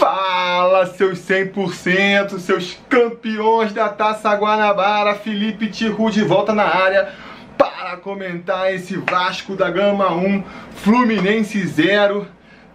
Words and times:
Fala, 0.00 0.86
seus 0.86 1.18
100%, 1.18 2.38
seus 2.38 2.78
campeões 2.88 3.70
da 3.74 3.86
Taça 3.90 4.34
Guanabara, 4.34 5.14
Felipe 5.14 5.68
Tiru 5.68 6.10
de 6.10 6.24
volta 6.24 6.54
na 6.54 6.64
área 6.64 7.10
para 7.58 7.98
comentar 7.98 8.74
esse 8.74 8.96
Vasco 8.96 9.54
da 9.54 9.70
Gama 9.70 10.10
1, 10.10 10.42
Fluminense 10.76 11.62
0, 11.66 12.26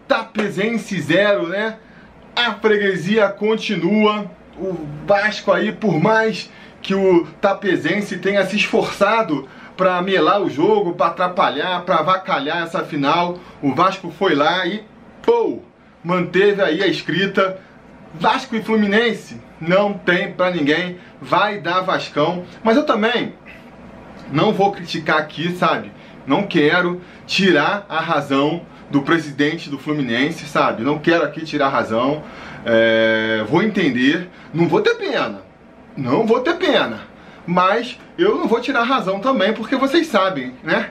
Tapezense 0.07 1.01
0, 1.01 1.47
né? 1.47 1.77
A 2.35 2.53
freguesia 2.53 3.27
continua, 3.29 4.29
o 4.59 4.77
Vasco 5.07 5.51
aí, 5.51 5.71
por 5.71 5.99
mais 5.99 6.51
que 6.79 6.93
o 6.93 7.25
Tapezense 7.41 8.17
tenha 8.17 8.45
se 8.45 8.55
esforçado 8.55 9.49
para 9.75 9.99
melar 10.03 10.43
o 10.43 10.47
jogo, 10.47 10.93
para 10.93 11.07
atrapalhar, 11.07 11.81
para 11.85 11.95
avacalhar 11.95 12.61
essa 12.61 12.85
final, 12.85 13.39
o 13.63 13.73
Vasco 13.73 14.11
foi 14.11 14.35
lá 14.35 14.63
e, 14.67 14.83
pô, 15.23 15.63
manteve 16.05 16.61
aí 16.61 16.83
a 16.83 16.87
escrita 16.87 17.59
Vasco 18.13 18.55
e 18.55 18.61
Fluminense 18.61 19.41
não 19.59 19.93
tem 19.93 20.31
para 20.31 20.51
ninguém, 20.51 20.97
vai 21.19 21.59
dar 21.59 21.81
Vascão. 21.81 22.45
Mas 22.63 22.77
eu 22.77 22.85
também 22.85 23.33
não 24.31 24.53
vou 24.53 24.71
criticar 24.71 25.17
aqui, 25.17 25.51
sabe? 25.55 25.91
Não 26.27 26.43
quero 26.43 27.01
tirar 27.25 27.85
a 27.89 27.99
razão 27.99 28.61
do 28.89 29.01
presidente 29.01 29.69
do 29.69 29.79
Fluminense, 29.79 30.45
sabe? 30.45 30.83
Não 30.83 30.99
quero 30.99 31.23
aqui 31.23 31.43
tirar 31.43 31.67
a 31.67 31.69
razão. 31.69 32.23
É, 32.63 33.43
vou 33.49 33.63
entender, 33.63 34.29
não 34.53 34.67
vou 34.67 34.81
ter 34.81 34.95
pena, 34.95 35.41
não 35.97 36.25
vou 36.25 36.39
ter 36.41 36.55
pena. 36.55 37.01
Mas 37.47 37.99
eu 38.17 38.37
não 38.37 38.47
vou 38.47 38.59
tirar 38.59 38.81
a 38.81 38.85
razão 38.85 39.19
também, 39.19 39.53
porque 39.53 39.75
vocês 39.75 40.07
sabem, 40.07 40.53
né? 40.63 40.89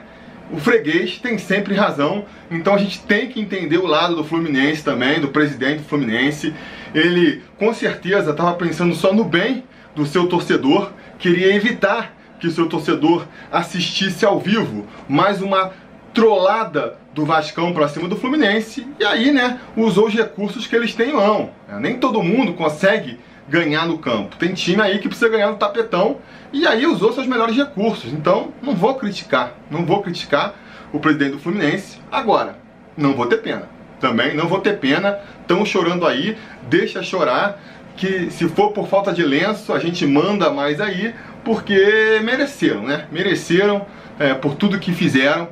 O 0.51 0.57
freguês 0.57 1.17
tem 1.17 1.37
sempre 1.37 1.73
razão, 1.73 2.25
então 2.51 2.73
a 2.73 2.77
gente 2.77 3.01
tem 3.01 3.27
que 3.27 3.39
entender 3.39 3.77
o 3.77 3.87
lado 3.87 4.15
do 4.15 4.23
Fluminense 4.23 4.83
também, 4.83 5.19
do 5.19 5.29
presidente 5.29 5.79
do 5.79 5.87
Fluminense. 5.87 6.53
Ele 6.93 7.41
com 7.57 7.73
certeza 7.73 8.31
estava 8.31 8.53
pensando 8.53 8.93
só 8.95 9.13
no 9.13 9.23
bem 9.23 9.63
do 9.95 10.05
seu 10.05 10.27
torcedor, 10.27 10.91
queria 11.17 11.55
evitar 11.55 12.13
que 12.39 12.51
seu 12.51 12.67
torcedor 12.67 13.25
assistisse 13.51 14.25
ao 14.25 14.39
vivo 14.39 14.85
mais 15.07 15.41
uma 15.41 15.71
trollada 16.13 16.97
do 17.13 17.25
Vascão 17.25 17.73
para 17.73 17.87
cima 17.87 18.07
do 18.07 18.15
Fluminense 18.15 18.85
e 18.99 19.05
aí, 19.05 19.31
né, 19.31 19.59
usou 19.75 20.07
os 20.07 20.13
recursos 20.13 20.67
que 20.67 20.75
eles 20.75 20.93
têm 20.93 21.09
em 21.09 21.13
mão. 21.13 21.49
Nem 21.79 21.97
todo 21.97 22.21
mundo 22.21 22.53
consegue 22.53 23.19
ganhar 23.47 23.85
no 23.85 23.97
campo. 23.97 24.35
Tem 24.37 24.53
time 24.53 24.81
aí 24.81 24.99
que 24.99 25.07
precisa 25.07 25.29
ganhar 25.29 25.51
no 25.51 25.57
tapetão 25.57 26.17
e 26.51 26.65
aí 26.67 26.85
usou 26.85 27.13
seus 27.13 27.27
melhores 27.27 27.55
recursos. 27.55 28.11
Então, 28.11 28.53
não 28.61 28.75
vou 28.75 28.95
criticar, 28.95 29.53
não 29.69 29.85
vou 29.85 30.01
criticar 30.01 30.55
o 30.91 30.99
presidente 30.99 31.33
do 31.33 31.39
Fluminense. 31.39 31.99
Agora, 32.11 32.57
não 32.97 33.13
vou 33.13 33.27
ter 33.27 33.37
pena. 33.37 33.69
Também 33.99 34.35
não 34.35 34.47
vou 34.47 34.59
ter 34.59 34.79
pena. 34.79 35.19
Estão 35.41 35.65
chorando 35.65 36.05
aí, 36.05 36.37
deixa 36.69 37.03
chorar. 37.03 37.61
Que 37.95 38.29
se 38.29 38.49
for 38.49 38.71
por 38.71 38.87
falta 38.87 39.13
de 39.13 39.23
lenço, 39.23 39.71
a 39.71 39.79
gente 39.79 40.05
manda 40.05 40.49
mais 40.49 40.81
aí, 40.81 41.15
porque 41.45 42.19
mereceram, 42.23 42.83
né? 42.83 43.07
Mereceram 43.09 43.85
é, 44.19 44.33
por 44.33 44.55
tudo 44.55 44.79
que 44.79 44.91
fizeram. 44.91 45.47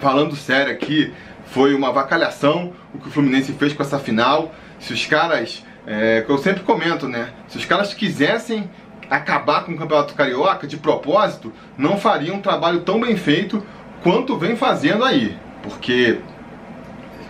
Falando 0.00 0.34
sério 0.36 0.72
aqui, 0.72 1.12
foi 1.46 1.74
uma 1.74 1.92
vacalhação 1.92 2.72
o 2.94 2.98
que 2.98 3.08
o 3.08 3.10
Fluminense 3.10 3.52
fez 3.52 3.72
com 3.72 3.82
essa 3.82 3.98
final. 3.98 4.54
Se 4.78 4.92
os 4.92 5.04
caras 5.06 5.64
é, 5.88 6.20
que 6.20 6.30
eu 6.30 6.36
sempre 6.36 6.62
comento, 6.62 7.08
né? 7.08 7.30
Se 7.48 7.56
os 7.56 7.64
caras 7.64 7.94
quisessem 7.94 8.68
acabar 9.08 9.64
com 9.64 9.72
o 9.72 9.76
Campeonato 9.76 10.12
Carioca 10.12 10.66
de 10.66 10.76
propósito, 10.76 11.50
não 11.78 11.96
fariam 11.96 12.36
um 12.36 12.42
trabalho 12.42 12.80
tão 12.80 13.00
bem 13.00 13.16
feito 13.16 13.64
quanto 14.02 14.36
vem 14.36 14.54
fazendo 14.54 15.02
aí. 15.02 15.34
Porque 15.62 16.20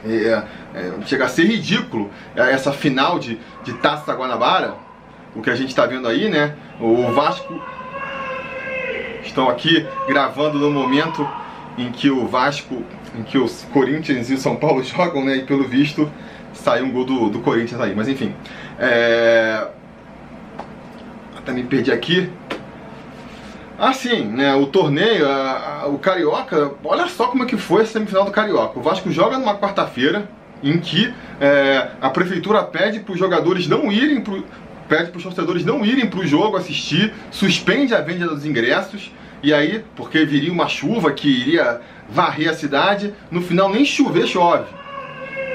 é, 0.04 0.42
é, 0.74 0.92
chega 1.06 1.26
a 1.26 1.28
ser 1.28 1.44
ridículo 1.44 2.10
essa 2.34 2.72
final 2.72 3.20
de, 3.20 3.38
de 3.62 3.74
Taça 3.74 4.12
Guanabara, 4.12 4.74
o 5.36 5.40
que 5.40 5.50
a 5.50 5.54
gente 5.54 5.68
está 5.68 5.86
vendo 5.86 6.08
aí, 6.08 6.28
né? 6.28 6.56
O 6.80 7.12
Vasco 7.12 7.62
estão 9.22 9.48
aqui 9.48 9.86
gravando 10.08 10.58
no 10.58 10.68
momento 10.68 11.28
em 11.76 11.92
que 11.92 12.10
o 12.10 12.26
Vasco, 12.26 12.82
em 13.16 13.22
que 13.22 13.38
os 13.38 13.62
Corinthians 13.72 14.30
e 14.30 14.36
São 14.36 14.56
Paulo 14.56 14.82
jogam, 14.84 15.24
né? 15.24 15.36
E 15.36 15.44
pelo 15.44 15.62
visto 15.62 16.10
saiu 16.62 16.84
um 16.86 16.90
gol 16.90 17.04
do, 17.04 17.30
do 17.30 17.40
Corinthians 17.40 17.80
aí, 17.80 17.94
mas 17.94 18.08
enfim. 18.08 18.34
É... 18.78 19.66
Até 21.36 21.52
me 21.52 21.62
perdi 21.62 21.90
aqui. 21.92 22.30
Assim, 23.78 24.24
né, 24.24 24.54
o 24.56 24.66
torneio, 24.66 25.28
a, 25.28 25.82
a, 25.82 25.86
o 25.86 25.98
Carioca, 25.98 26.72
olha 26.82 27.06
só 27.06 27.28
como 27.28 27.44
é 27.44 27.46
que 27.46 27.56
foi 27.56 27.82
a 27.82 27.86
semifinal 27.86 28.24
do 28.24 28.32
Carioca. 28.32 28.78
O 28.78 28.82
Vasco 28.82 29.10
joga 29.10 29.38
numa 29.38 29.56
quarta-feira 29.56 30.28
em 30.62 30.78
que 30.78 31.14
é, 31.40 31.90
a 32.00 32.10
prefeitura 32.10 32.64
pede 32.64 32.98
para 32.98 33.12
os 33.12 33.18
jogadores 33.18 33.68
não 33.68 33.92
irem 33.92 34.20
pro, 34.20 34.44
pede 34.88 35.10
para 35.10 35.18
os 35.18 35.22
torcedores 35.22 35.64
não 35.64 35.84
irem 35.84 36.06
para 36.06 36.18
o 36.18 36.26
jogo 36.26 36.56
assistir, 36.56 37.14
suspende 37.30 37.94
a 37.94 38.00
venda 38.00 38.26
dos 38.26 38.44
ingressos 38.44 39.12
e 39.40 39.54
aí, 39.54 39.84
porque 39.94 40.24
viria 40.24 40.52
uma 40.52 40.66
chuva 40.66 41.12
que 41.12 41.28
iria 41.28 41.80
varrer 42.10 42.50
a 42.50 42.54
cidade, 42.54 43.14
no 43.30 43.40
final 43.40 43.70
nem 43.70 43.84
chover 43.84 44.26
chove 44.26 44.77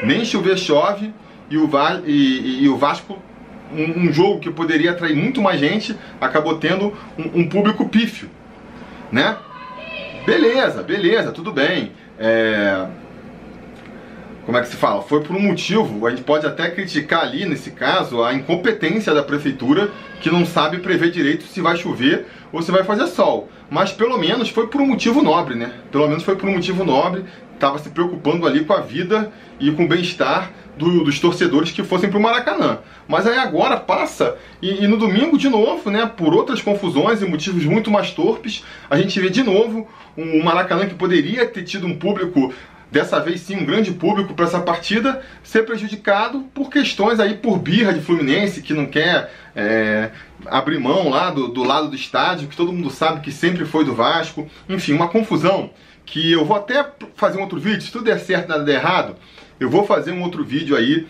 nem 0.04 0.26
chover 0.26 0.58
chove 0.58 1.14
e 1.50 1.58
o, 1.58 1.68
Va 1.68 2.02
e, 2.06 2.12
e, 2.12 2.64
e 2.64 2.70
o 2.70 2.78
Vasco, 2.78 3.18
um, 3.72 4.08
um, 4.08 4.14
jogo 4.14 4.40
que 4.40 4.52
poderia 4.52 4.92
atrair 4.92 5.16
muito 5.16 5.42
mais 5.42 5.60
gente, 5.60 5.96
acabou 6.20 6.58
tendo 6.58 6.94
um, 7.18 7.42
um 7.42 7.50
público 7.50 7.88
pífio, 7.90 8.30
né? 9.12 9.38
Beleza, 10.26 10.84
beleza, 10.84 11.32
tudo 11.32 11.52
bem. 11.52 11.92
É... 12.18 12.86
Como 14.46 14.58
é 14.58 14.62
que 14.62 14.68
se 14.68 14.76
fala? 14.76 15.02
Foi 15.02 15.22
por 15.22 15.36
um 15.36 15.40
motivo, 15.40 16.06
a 16.06 16.10
gente 16.10 16.24
pode 16.24 16.46
até 16.46 16.70
criticar 16.70 17.22
ali, 17.22 17.46
nesse 17.46 17.72
caso, 17.72 18.22
a 18.24 18.34
incompetência 18.34 19.14
da 19.14 19.24
prefeitura 19.24 19.90
que 20.20 20.30
não 20.30 20.46
sabe 20.46 20.80
prever 20.80 21.12
direito 21.12 21.46
se 21.46 21.62
vai 21.62 21.78
chover 21.78 22.28
ou 22.52 22.62
se 22.62 22.70
vai 22.70 22.84
fazer 22.84 23.08
sol. 23.08 23.50
Mas 23.74 23.92
pelo 23.92 24.20
menos 24.20 24.50
foi 24.50 24.68
por 24.68 24.80
um 24.80 24.86
motivo 24.86 25.24
nobre, 25.24 25.56
né? 25.56 25.74
Pelo 25.92 26.08
menos 26.08 26.22
foi 26.22 26.36
por 26.36 26.48
um 26.48 26.54
motivo 26.54 26.84
nobre, 26.84 27.26
estava 27.56 27.80
se 27.80 27.90
preocupando 27.90 28.46
ali 28.46 28.64
com 28.64 28.72
a 28.72 28.82
vida 28.82 29.34
e 29.60 29.72
com 29.72 29.86
o 29.86 29.88
bem-estar 29.88 30.52
do, 30.78 31.04
dos 31.04 31.20
torcedores 31.20 31.72
que 31.72 31.82
fossem 31.82 32.08
para 32.08 32.20
o 32.20 32.22
Maracanã. 32.22 32.78
Mas 33.08 33.26
aí 33.26 33.36
agora 33.36 33.76
passa, 33.78 34.38
e, 34.62 34.84
e, 34.84 34.88
no 34.88 34.96
domingo 34.96 35.40
de 35.40 35.50
novo, 35.50 35.90
né, 35.90 36.06
por 36.06 36.36
outras 36.36 36.62
confusões 36.62 37.24
e 37.24 37.26
motivos 37.26 37.66
muito 37.66 37.90
mais 37.90 38.12
torpes, 38.12 38.64
a 38.88 38.96
gente 39.00 39.20
vê 39.20 39.32
de 39.32 39.42
novo 39.42 39.90
um 40.16 40.44
Maracanã 40.44 40.86
que 40.86 40.94
poderia 40.94 41.48
ter 41.48 41.64
tido 41.64 41.88
um 41.88 41.98
público 41.98 42.54
dessa 42.94 43.20
vez 43.20 43.42
sim 43.42 43.56
um 43.56 43.66
grande 43.66 43.92
público 43.92 44.36
para 44.36 44.46
essa 44.46 44.60
partida 44.60 45.24
ser 45.44 45.64
prejudicado 45.64 46.42
por 46.54 46.70
questões 46.70 47.20
aí 47.20 47.34
por 47.34 47.58
birra 47.58 47.92
de 47.92 48.02
Fluminense 48.02 48.62
que 48.62 48.72
não 48.72 48.86
quer 48.86 49.34
é, 49.56 50.12
abrir 50.46 50.80
mão 50.80 51.10
lá 51.10 51.32
do, 51.32 51.48
do 51.48 51.64
lado 51.64 51.90
do 51.90 51.96
estádio 51.96 52.48
que 52.48 52.56
todo 52.56 52.72
mundo 52.72 52.92
sabe 52.92 53.22
que 53.22 53.32
sempre 53.32 53.66
foi 53.66 53.84
do 53.84 53.96
Vasco. 53.96 54.48
Enfim 54.70 54.94
uma 54.94 55.08
confusão 55.08 55.72
que 56.06 56.32
eu 56.32 56.46
vou 56.46 56.56
até 56.56 56.86
fazer 57.16 57.40
um 57.40 57.42
outro 57.42 57.60
vídeo. 57.60 57.82
Se 57.82 57.92
tudo 57.92 58.06
der 58.06 58.20
certo 58.20 58.48
nada 58.48 58.64
der 58.64 58.76
errado 58.76 59.16
eu 59.60 59.72
vou 59.72 59.88
fazer 59.88 60.12
um 60.12 60.22
outro 60.22 60.44
vídeo 60.44 60.76
aí 60.76 61.08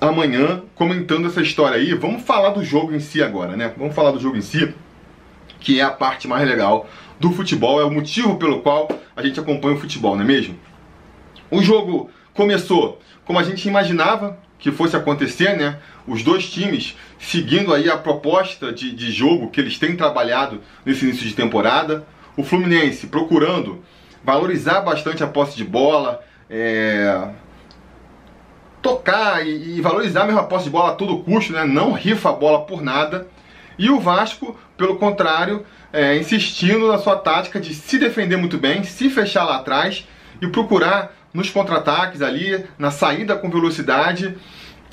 amanhã 0.00 0.62
comentando 0.74 1.28
essa 1.28 1.40
história 1.40 1.76
aí. 1.76 1.94
Vamos 1.94 2.22
falar 2.22 2.50
do 2.50 2.64
jogo 2.64 2.92
em 2.92 2.98
si 2.98 3.22
agora 3.22 3.56
né? 3.56 3.72
Vamos 3.76 3.94
falar 3.94 4.10
do 4.10 4.18
jogo 4.18 4.36
em 4.36 4.42
si 4.42 4.74
que 5.60 5.78
é 5.78 5.84
a 5.84 5.90
parte 5.90 6.26
mais 6.26 6.48
legal 6.48 6.88
do 7.18 7.32
futebol, 7.32 7.80
é 7.80 7.84
o 7.84 7.90
motivo 7.90 8.36
pelo 8.36 8.60
qual 8.60 8.88
a 9.16 9.22
gente 9.22 9.40
acompanha 9.40 9.76
o 9.76 9.80
futebol, 9.80 10.14
não 10.14 10.22
é 10.22 10.26
mesmo? 10.26 10.58
O 11.50 11.62
jogo 11.62 12.10
começou 12.34 13.00
como 13.24 13.38
a 13.38 13.42
gente 13.42 13.66
imaginava 13.68 14.38
que 14.58 14.72
fosse 14.72 14.96
acontecer, 14.96 15.56
né? 15.56 15.78
Os 16.06 16.22
dois 16.22 16.50
times 16.50 16.96
seguindo 17.18 17.72
aí 17.72 17.88
a 17.88 17.96
proposta 17.96 18.72
de, 18.72 18.90
de 18.92 19.10
jogo 19.10 19.50
que 19.50 19.60
eles 19.60 19.78
têm 19.78 19.96
trabalhado 19.96 20.60
nesse 20.84 21.04
início 21.04 21.26
de 21.26 21.34
temporada. 21.34 22.06
O 22.36 22.42
Fluminense 22.42 23.06
procurando 23.06 23.82
valorizar 24.24 24.80
bastante 24.80 25.22
a 25.22 25.26
posse 25.26 25.56
de 25.56 25.64
bola, 25.64 26.20
é, 26.50 27.28
tocar 28.82 29.46
e, 29.46 29.76
e, 29.76 29.80
valorizar 29.80 30.24
mesmo 30.24 30.40
a 30.40 30.44
posse 30.44 30.64
de 30.64 30.70
bola 30.70 30.90
a 30.90 30.94
todo 30.94 31.18
custo, 31.18 31.52
né? 31.52 31.64
Não 31.64 31.92
rifa 31.92 32.30
a 32.30 32.32
bola 32.32 32.64
por 32.64 32.82
nada. 32.82 33.28
E 33.78 33.90
o 33.90 34.00
Vasco, 34.00 34.58
pelo 34.78 34.96
contrário, 34.96 35.66
é, 35.92 36.16
insistindo 36.16 36.88
na 36.88 36.96
sua 36.96 37.16
tática 37.16 37.60
de 37.60 37.74
se 37.74 37.98
defender 37.98 38.36
muito 38.36 38.56
bem, 38.56 38.84
se 38.84 39.10
fechar 39.10 39.44
lá 39.44 39.56
atrás 39.56 40.06
e 40.40 40.46
procurar 40.46 41.12
nos 41.34 41.50
contra-ataques 41.50 42.22
ali, 42.22 42.64
na 42.78 42.90
saída 42.90 43.36
com 43.36 43.50
velocidade, 43.50 44.38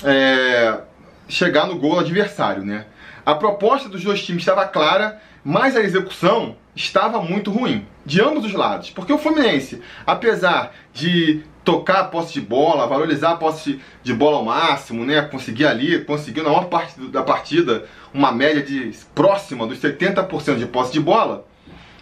é, 0.04 0.80
chegar 1.28 1.66
no 1.66 1.78
gol 1.78 1.98
adversário, 2.00 2.64
né? 2.64 2.86
A 3.24 3.34
proposta 3.34 3.88
dos 3.88 4.02
dois 4.02 4.24
times 4.24 4.42
estava 4.42 4.66
clara, 4.66 5.20
mas 5.44 5.76
a 5.76 5.80
execução 5.80 6.56
estava 6.74 7.22
muito 7.22 7.50
ruim, 7.50 7.86
de 8.04 8.20
ambos 8.20 8.44
os 8.44 8.52
lados. 8.52 8.90
Porque 8.90 9.12
o 9.12 9.18
Fluminense, 9.18 9.80
apesar 10.06 10.72
de 10.92 11.42
tocar 11.66 11.98
a 11.98 12.04
posse 12.04 12.32
de 12.34 12.40
bola, 12.40 12.86
valorizar 12.86 13.32
a 13.32 13.36
posse 13.36 13.80
de 14.00 14.14
bola 14.14 14.36
ao 14.36 14.44
máximo, 14.44 15.04
né? 15.04 15.20
Conseguir 15.22 15.66
ali, 15.66 16.04
conseguiu 16.04 16.44
na 16.44 16.50
maior 16.50 16.66
parte 16.66 16.98
da 17.08 17.24
partida 17.24 17.84
uma 18.14 18.30
média 18.30 18.62
de 18.62 18.92
próxima 19.12 19.66
dos 19.66 19.78
70% 19.80 20.58
de 20.58 20.66
posse 20.66 20.92
de 20.92 21.00
bola, 21.00 21.44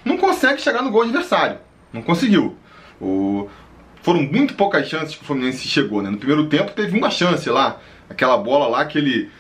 não 0.05 0.19
consegue 0.19 0.61
chegar 0.61 0.83
no 0.83 0.91
gol 0.91 1.03
adversário. 1.03 1.59
Não 1.91 2.03
conseguiu. 2.03 2.59
O, 3.01 3.49
foram 4.03 4.23
muito 4.23 4.53
poucas 4.53 4.87
chances 4.87 5.17
que 5.17 5.23
o 5.23 5.27
Fluminense 5.27 5.67
chegou, 5.67 6.03
né? 6.03 6.11
No 6.11 6.19
primeiro 6.19 6.47
tempo 6.47 6.73
teve 6.73 6.97
uma 6.97 7.11
chance 7.11 7.49
lá, 7.49 7.81
aquela 8.09 8.37
bola 8.37 8.69
lá 8.69 8.85
que 8.85 8.99
ele 8.99 9.31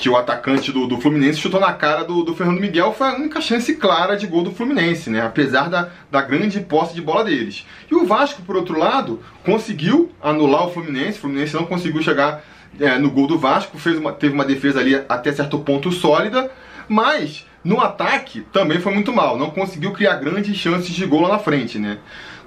que 0.00 0.08
o 0.08 0.16
atacante 0.16 0.72
do, 0.72 0.86
do 0.86 0.98
Fluminense 0.98 1.38
chutou 1.38 1.60
na 1.60 1.74
cara 1.74 2.02
do, 2.02 2.22
do, 2.24 2.34
Fernando 2.34 2.58
Miguel 2.58 2.94
foi 2.94 3.08
a 3.08 3.14
única 3.16 3.38
chance 3.38 3.76
clara 3.76 4.16
de 4.16 4.26
gol 4.26 4.42
do 4.42 4.50
Fluminense, 4.50 5.10
né? 5.10 5.20
Apesar 5.20 5.68
da, 5.68 5.90
da 6.10 6.22
grande 6.22 6.58
posse 6.60 6.94
de 6.94 7.02
bola 7.02 7.22
deles. 7.22 7.66
E 7.90 7.94
o 7.94 8.06
Vasco, 8.06 8.40
por 8.42 8.56
outro 8.56 8.78
lado, 8.78 9.20
conseguiu 9.44 10.10
anular 10.22 10.66
o 10.66 10.70
Fluminense. 10.70 11.18
O 11.18 11.20
Fluminense 11.20 11.54
não 11.54 11.66
conseguiu 11.66 12.02
chegar 12.02 12.42
é, 12.80 12.98
no 12.98 13.10
gol 13.10 13.26
do 13.26 13.38
Vasco, 13.38 13.78
fez 13.78 13.98
uma, 13.98 14.10
teve 14.10 14.32
uma 14.32 14.44
defesa 14.44 14.80
ali 14.80 14.94
até 15.06 15.30
certo 15.32 15.58
ponto 15.58 15.92
sólida, 15.92 16.50
mas 16.88 17.46
no 17.62 17.78
ataque 17.78 18.40
também 18.52 18.80
foi 18.80 18.94
muito 18.94 19.12
mal. 19.12 19.36
Não 19.36 19.50
conseguiu 19.50 19.92
criar 19.92 20.16
grandes 20.16 20.56
chances 20.56 20.94
de 20.94 21.04
gol 21.04 21.20
lá 21.20 21.28
na 21.28 21.38
frente, 21.38 21.78
né? 21.78 21.98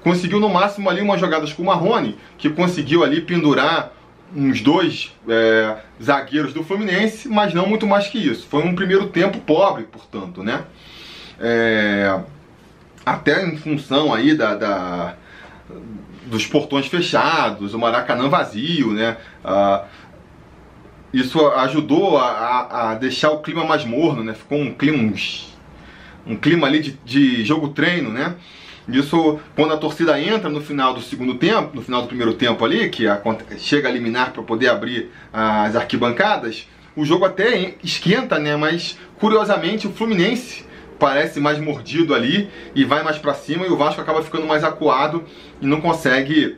Conseguiu 0.01 0.39
no 0.39 0.49
máximo 0.49 0.89
ali 0.89 1.01
umas 1.01 1.21
jogadas 1.21 1.53
com 1.53 1.61
o 1.61 1.65
Marrone, 1.67 2.17
que 2.35 2.49
conseguiu 2.49 3.03
ali 3.03 3.21
pendurar 3.21 3.93
uns 4.35 4.61
dois 4.61 5.13
é, 5.27 5.77
zagueiros 6.01 6.53
do 6.53 6.63
Fluminense, 6.63 7.29
mas 7.29 7.53
não 7.53 7.67
muito 7.67 7.85
mais 7.85 8.07
que 8.07 8.17
isso. 8.17 8.47
Foi 8.47 8.63
um 8.63 8.75
primeiro 8.75 9.07
tempo 9.07 9.39
pobre, 9.39 9.83
portanto, 9.83 10.43
né? 10.43 10.63
É, 11.39 12.19
até 13.05 13.45
em 13.45 13.57
função 13.57 14.13
aí 14.13 14.35
da, 14.35 14.55
da, 14.55 15.15
dos 16.25 16.45
portões 16.45 16.87
fechados, 16.87 17.73
o 17.73 17.79
Maracanã 17.79 18.29
vazio, 18.29 18.93
né? 18.93 19.17
Ah, 19.43 19.85
isso 21.13 21.45
ajudou 21.47 22.17
a, 22.17 22.27
a, 22.27 22.91
a, 22.91 22.95
deixar 22.95 23.29
o 23.31 23.41
clima 23.41 23.63
mais 23.63 23.85
morno, 23.85 24.23
né? 24.23 24.33
Ficou 24.33 24.57
um 24.57 24.73
clima, 24.73 25.13
um, 26.25 26.35
clima 26.35 26.65
ali 26.65 26.81
de, 26.81 26.91
de 27.05 27.45
jogo 27.45 27.69
treino, 27.69 28.09
né? 28.09 28.35
Isso, 28.87 29.39
quando 29.55 29.73
a 29.73 29.77
torcida 29.77 30.19
entra 30.19 30.49
no 30.49 30.61
final 30.61 30.93
do 30.93 31.01
segundo 31.01 31.35
tempo, 31.35 31.71
no 31.73 31.81
final 31.81 32.01
do 32.01 32.07
primeiro 32.07 32.33
tempo 32.33 32.65
ali, 32.65 32.89
que 32.89 33.07
a, 33.07 33.21
chega 33.57 33.87
a 33.87 33.91
eliminar 33.91 34.33
para 34.33 34.43
poder 34.43 34.69
abrir 34.69 35.09
as 35.31 35.75
arquibancadas, 35.75 36.67
o 36.95 37.05
jogo 37.05 37.25
até 37.25 37.75
esquenta, 37.81 38.37
né? 38.37 38.55
Mas 38.55 38.97
curiosamente 39.17 39.87
o 39.87 39.91
Fluminense 39.91 40.65
parece 40.99 41.39
mais 41.39 41.59
mordido 41.59 42.13
ali 42.13 42.49
e 42.75 42.83
vai 42.83 43.03
mais 43.03 43.17
para 43.17 43.33
cima 43.33 43.65
e 43.65 43.69
o 43.69 43.77
Vasco 43.77 44.01
acaba 44.01 44.21
ficando 44.21 44.45
mais 44.45 44.63
acuado 44.63 45.23
e 45.61 45.65
não 45.65 45.81
consegue 45.81 46.57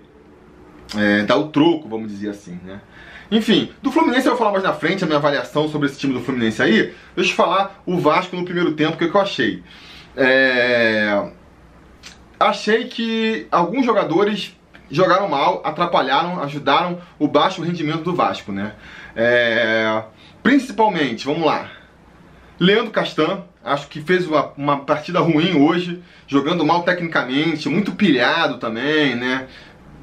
é, 0.97 1.23
dar 1.23 1.37
o 1.37 1.49
troco, 1.49 1.87
vamos 1.87 2.11
dizer 2.11 2.29
assim, 2.29 2.59
né? 2.63 2.81
Enfim, 3.31 3.71
do 3.81 3.91
Fluminense 3.91 4.27
eu 4.27 4.31
vou 4.33 4.39
falar 4.39 4.51
mais 4.51 4.63
na 4.63 4.73
frente, 4.73 5.03
a 5.03 5.07
minha 5.07 5.17
avaliação 5.17 5.67
sobre 5.67 5.87
esse 5.87 5.97
time 5.97 6.13
do 6.13 6.21
Fluminense 6.21 6.61
aí. 6.61 6.93
Deixa 7.15 7.31
eu 7.31 7.35
falar 7.35 7.81
o 7.85 7.97
Vasco 7.97 8.35
no 8.35 8.45
primeiro 8.45 8.73
tempo, 8.73 8.95
o 8.95 8.97
que 8.97 9.05
eu 9.05 9.21
achei. 9.21 9.63
É 10.17 11.31
achei 12.39 12.85
que 12.85 13.47
alguns 13.51 13.85
jogadores 13.85 14.55
jogaram 14.89 15.27
mal, 15.27 15.61
atrapalharam, 15.63 16.41
ajudaram 16.41 16.99
o 17.17 17.27
baixo 17.27 17.61
rendimento 17.61 18.03
do 18.03 18.15
Vasco, 18.15 18.51
né? 18.51 18.73
É, 19.15 20.03
principalmente, 20.43 21.25
vamos 21.25 21.45
lá, 21.45 21.69
Leandro 22.59 22.91
Castan, 22.91 23.43
acho 23.63 23.87
que 23.87 23.99
fez 24.01 24.27
uma, 24.27 24.51
uma, 24.57 24.79
partida 24.79 25.19
ruim 25.19 25.55
hoje, 25.55 26.01
jogando 26.27 26.65
mal 26.65 26.83
tecnicamente, 26.83 27.67
muito 27.67 27.93
pilhado 27.93 28.57
também, 28.57 29.15
né? 29.15 29.47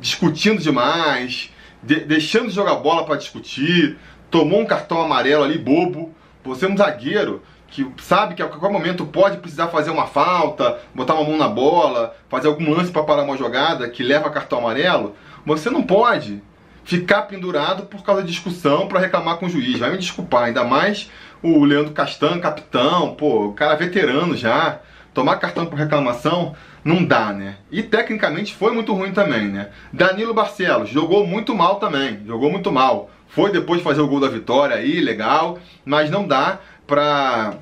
Discutindo 0.01 0.61
demais, 0.61 1.51
de, 1.83 2.01
deixando 2.01 2.49
de 2.49 2.55
jogar 2.55 2.77
bola 2.77 3.05
para 3.05 3.17
discutir, 3.17 3.97
tomou 4.31 4.61
um 4.61 4.67
cartão 4.67 5.01
amarelo 5.01 5.45
ali 5.45 5.59
bobo. 5.59 6.15
Você 6.45 6.67
é 6.67 6.69
um 6.69 6.77
zagueiro, 6.77 7.43
que 7.73 7.91
sabe 8.03 8.35
que 8.35 8.43
a 8.43 8.47
qualquer 8.47 8.71
momento 8.71 9.07
pode 9.07 9.39
precisar 9.39 9.69
fazer 9.69 9.91
uma 9.91 10.07
falta, 10.07 10.79
botar 10.95 11.15
uma 11.15 11.25
mão 11.25 11.39
na 11.39 11.49
bola, 11.49 12.15
fazer 12.29 12.47
algum 12.47 12.71
lance 12.71 12.93
para 12.93 13.03
parar 13.03 13.23
uma 13.23 13.37
jogada 13.37 13.89
que 13.89 14.03
leva 14.03 14.29
cartão 14.29 14.59
amarelo, 14.59 15.17
você 15.45 15.71
não 15.71 15.83
pode 15.83 16.43
ficar 16.85 17.23
pendurado 17.23 17.85
por 17.85 18.03
causa 18.03 18.23
de 18.23 18.31
discussão 18.31 18.87
para 18.87 19.01
reclamar 19.01 19.39
com 19.39 19.47
o 19.47 19.49
juiz. 19.49 19.79
Vai 19.79 19.91
me 19.91 19.97
desculpar, 19.97 20.45
ainda 20.45 20.65
mais 20.65 21.11
o 21.43 21.65
Leandro 21.65 21.95
Castan, 21.95 22.39
capitão, 22.41 23.15
pô, 23.15 23.55
cara 23.55 23.75
veterano 23.75 24.37
já. 24.37 24.81
Tomar 25.15 25.37
cartão 25.37 25.65
por 25.65 25.79
reclamação 25.79 26.55
não 26.85 27.03
dá, 27.03 27.33
né? 27.33 27.57
E 27.71 27.83
tecnicamente 27.83 28.55
foi 28.55 28.73
muito 28.73 28.93
ruim 28.93 29.13
também, 29.13 29.49
né? 29.49 29.71
Danilo 29.93 30.35
Barcelos 30.35 30.91
jogou 30.91 31.27
muito 31.27 31.55
mal 31.55 31.77
também, 31.77 32.21
jogou 32.27 32.51
muito 32.51 32.71
mal. 32.71 33.11
Foi 33.29 33.51
depois 33.51 33.79
de 33.79 33.85
fazer 33.85 34.03
o 34.03 34.07
gol 34.07 34.21
da 34.21 34.29
vitória 34.29 34.77
aí, 34.77 35.01
legal, 35.01 35.59
mas 35.87 36.11
não 36.11 36.27
dá 36.27 36.59
para 36.87 37.55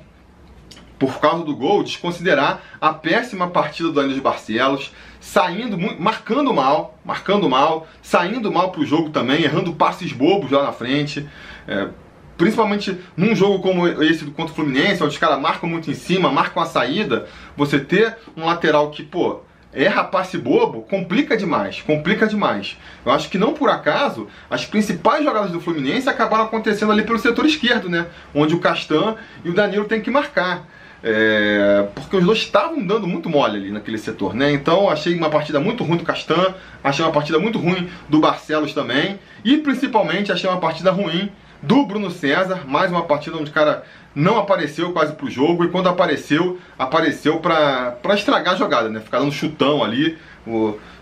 por 0.98 1.18
causa 1.18 1.42
do 1.44 1.56
gol, 1.56 1.82
desconsiderar 1.82 2.60
a 2.78 2.92
péssima 2.92 3.48
partida 3.48 3.88
do 3.88 3.94
Danilo 3.94 4.20
Barcelos, 4.20 4.92
saindo, 5.18 5.78
marcando 5.98 6.52
mal, 6.52 6.98
marcando 7.02 7.48
mal, 7.48 7.88
saindo 8.02 8.52
mal 8.52 8.70
para 8.70 8.82
o 8.82 8.86
jogo 8.86 9.08
também, 9.08 9.42
errando 9.42 9.72
passes 9.72 10.12
bobos 10.12 10.50
lá 10.50 10.62
na 10.62 10.72
frente. 10.72 11.26
É, 11.66 11.88
principalmente 12.36 12.98
num 13.16 13.34
jogo 13.34 13.60
como 13.60 13.88
esse 14.02 14.26
do 14.26 14.30
contra 14.30 14.52
o 14.52 14.56
Fluminense, 14.56 15.02
onde 15.02 15.14
os 15.14 15.18
caras 15.18 15.40
marcam 15.40 15.68
muito 15.68 15.90
em 15.90 15.94
cima, 15.94 16.30
marcam 16.30 16.62
a 16.62 16.66
saída, 16.66 17.26
você 17.56 17.78
ter 17.80 18.18
um 18.36 18.44
lateral 18.44 18.90
que, 18.90 19.02
pô, 19.02 19.40
erra 19.72 20.04
passe 20.04 20.36
bobo, 20.36 20.82
complica 20.82 21.36
demais, 21.36 21.80
complica 21.82 22.26
demais. 22.26 22.76
Eu 23.04 23.12
acho 23.12 23.28
que 23.28 23.38
não 23.38 23.52
por 23.52 23.70
acaso, 23.70 24.28
as 24.50 24.66
principais 24.66 25.24
jogadas 25.24 25.50
do 25.50 25.60
Fluminense 25.60 26.08
acabaram 26.08 26.44
acontecendo 26.44 26.92
ali 26.92 27.02
pelo 27.02 27.18
setor 27.18 27.46
esquerdo, 27.46 27.88
né? 27.88 28.06
Onde 28.34 28.54
o 28.54 28.60
Castan 28.60 29.16
e 29.44 29.48
o 29.48 29.54
Danilo 29.54 29.84
têm 29.84 30.00
que 30.00 30.10
marcar. 30.10 30.66
É, 31.02 31.88
porque 31.94 32.16
os 32.16 32.24
dois 32.24 32.38
estavam 32.38 32.84
dando 32.84 33.06
muito 33.06 33.30
mole 33.30 33.56
ali 33.56 33.70
naquele 33.70 33.96
setor, 33.96 34.34
né? 34.34 34.52
Então 34.52 34.90
achei 34.90 35.16
uma 35.16 35.30
partida 35.30 35.58
muito 35.58 35.82
ruim 35.82 35.96
do 35.96 36.04
Castan, 36.04 36.54
achei 36.84 37.02
uma 37.04 37.12
partida 37.12 37.38
muito 37.38 37.58
ruim 37.58 37.88
do 38.08 38.20
Barcelos 38.20 38.74
também, 38.74 39.18
e 39.42 39.56
principalmente 39.58 40.30
achei 40.30 40.48
uma 40.48 40.60
partida 40.60 40.90
ruim 40.90 41.30
do 41.62 41.84
Bruno 41.84 42.10
César, 42.10 42.62
mais 42.66 42.90
uma 42.90 43.02
partida 43.02 43.36
onde 43.36 43.50
o 43.50 43.54
cara 43.54 43.84
não 44.14 44.38
apareceu 44.38 44.92
quase 44.92 45.12
pro 45.12 45.30
jogo, 45.30 45.64
e 45.64 45.68
quando 45.68 45.88
apareceu, 45.88 46.58
apareceu 46.78 47.38
pra 47.38 47.96
estragar 48.14 48.54
a 48.54 48.56
jogada, 48.56 48.88
né? 48.88 49.00
Ficar 49.00 49.18
dando 49.18 49.32
chutão 49.32 49.84
ali, 49.84 50.18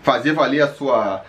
fazer 0.03 0.33
valer 0.33 0.61
a 0.61 0.67
sua, 0.67 1.23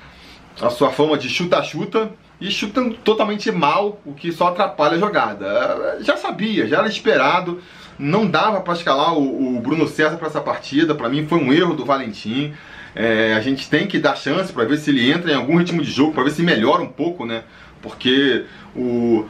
a 0.61 0.71
sua 0.71 0.91
fama 0.91 1.17
de 1.17 1.29
chuta-chuta, 1.29 2.11
e 2.41 2.51
chutando 2.51 2.95
totalmente 2.95 3.53
mal, 3.53 4.01
o 4.05 4.15
que 4.15 4.33
só 4.33 4.49
atrapalha 4.49 4.97
a 4.97 4.99
jogada. 4.99 5.99
Já 6.01 6.17
sabia, 6.17 6.67
já 6.67 6.79
era 6.79 6.89
esperado, 6.89 7.61
não 7.99 8.27
dava 8.27 8.61
para 8.63 8.73
escalar 8.73 9.15
o, 9.15 9.57
o, 9.57 9.61
Bruno 9.61 9.87
César 9.87 10.17
para 10.17 10.29
essa 10.29 10.41
partida, 10.41 10.95
para 10.95 11.09
mim 11.09 11.27
foi 11.27 11.39
um 11.39 11.53
erro 11.53 11.75
do 11.75 11.85
Valentim. 11.85 12.55
É, 12.95 13.35
a 13.35 13.41
gente 13.41 13.69
tem 13.69 13.87
que 13.87 13.99
dar 13.99 14.17
chance 14.17 14.53
para 14.53 14.65
ver 14.65 14.79
se 14.79 14.91
ele 14.91 15.13
entra 15.13 15.31
em 15.31 15.35
algum 15.35 15.57
ritmo 15.59 15.83
de 15.83 15.91
jogo, 15.91 16.13
para 16.13 16.25
ver 16.25 16.31
se 16.31 16.43
melhora 16.43 16.83
um 16.83 16.89
pouco, 16.89 17.25
né? 17.27 17.45
Porque 17.83 18.45
o 18.75 19.27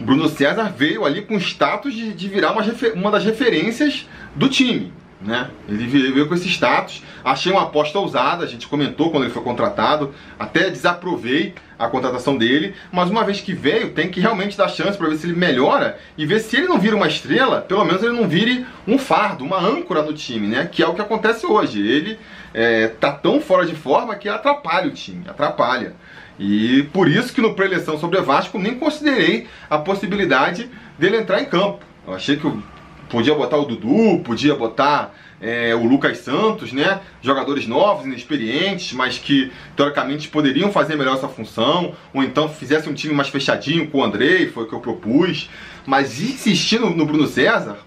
Bruno 0.00 0.28
César 0.28 0.72
veio 0.76 1.04
ali 1.04 1.22
com 1.22 1.36
status 1.38 1.94
de, 1.94 2.12
de 2.12 2.28
virar 2.28 2.52
uma, 2.52 2.62
uma 2.94 3.10
das 3.10 3.24
referências 3.24 4.06
do 4.34 4.48
time. 4.48 4.92
Né? 5.20 5.50
Ele 5.66 5.86
veio 5.86 6.28
com 6.28 6.34
esse 6.34 6.48
status. 6.48 7.02
Achei 7.24 7.50
uma 7.50 7.62
aposta 7.62 7.98
ousada, 7.98 8.44
a 8.44 8.46
gente 8.46 8.68
comentou 8.68 9.10
quando 9.10 9.24
ele 9.24 9.32
foi 9.32 9.42
contratado, 9.42 10.14
até 10.38 10.70
desaprovei 10.70 11.54
a 11.78 11.88
contratação 11.88 12.36
dele, 12.36 12.74
mas 12.90 13.10
uma 13.10 13.24
vez 13.24 13.40
que 13.40 13.52
veio, 13.52 13.90
tem 13.90 14.10
que 14.10 14.20
realmente 14.20 14.56
dar 14.56 14.68
chance 14.68 14.96
para 14.96 15.08
ver 15.08 15.16
se 15.16 15.26
ele 15.26 15.36
melhora 15.36 15.98
e 16.16 16.24
ver 16.24 16.40
se 16.40 16.56
ele 16.56 16.68
não 16.68 16.78
vira 16.78 16.96
uma 16.96 17.08
estrela, 17.08 17.60
pelo 17.60 17.84
menos 17.84 18.02
ele 18.02 18.14
não 18.14 18.28
vire 18.28 18.66
um 18.86 18.98
fardo, 18.98 19.44
uma 19.44 19.58
âncora 19.58 20.02
no 20.02 20.12
time, 20.12 20.46
né? 20.46 20.68
Que 20.70 20.82
é 20.82 20.86
o 20.86 20.94
que 20.94 21.02
acontece 21.02 21.46
hoje. 21.46 21.80
Ele 21.80 22.18
é, 22.54 22.88
tá 22.88 23.12
tão 23.12 23.40
fora 23.40 23.66
de 23.66 23.74
forma 23.74 24.14
que 24.14 24.28
atrapalha 24.28 24.88
o 24.88 24.92
time, 24.92 25.28
atrapalha. 25.28 25.94
E 26.38 26.82
por 26.92 27.08
isso 27.08 27.32
que 27.32 27.40
no 27.40 27.54
pré-eleição 27.54 27.98
sobre 27.98 28.20
Vasco 28.20 28.58
nem 28.58 28.74
considerei 28.74 29.46
a 29.70 29.78
possibilidade 29.78 30.70
dele 30.98 31.16
entrar 31.16 31.40
em 31.40 31.46
campo. 31.46 31.80
Eu 32.06 32.14
achei 32.14 32.36
que 32.36 32.50
podia 33.08 33.34
botar 33.34 33.56
o 33.56 33.64
Dudu, 33.64 34.20
podia 34.22 34.54
botar 34.54 35.14
é, 35.40 35.74
o 35.74 35.84
Lucas 35.84 36.18
Santos, 36.18 36.72
né? 36.72 37.00
Jogadores 37.22 37.66
novos, 37.66 38.06
inexperientes, 38.06 38.92
mas 38.92 39.18
que 39.18 39.52
teoricamente 39.74 40.28
poderiam 40.28 40.70
fazer 40.70 40.96
melhor 40.96 41.16
essa 41.16 41.28
função, 41.28 41.94
ou 42.12 42.22
então 42.22 42.48
fizesse 42.48 42.88
um 42.88 42.94
time 42.94 43.14
mais 43.14 43.28
fechadinho 43.28 43.88
com 43.90 43.98
o 43.98 44.04
Andrei, 44.04 44.46
foi 44.46 44.64
o 44.64 44.66
que 44.66 44.74
eu 44.74 44.80
propus. 44.80 45.48
Mas 45.86 46.20
insistindo 46.20 46.90
no 46.90 47.06
Bruno 47.06 47.26
César, 47.26 47.78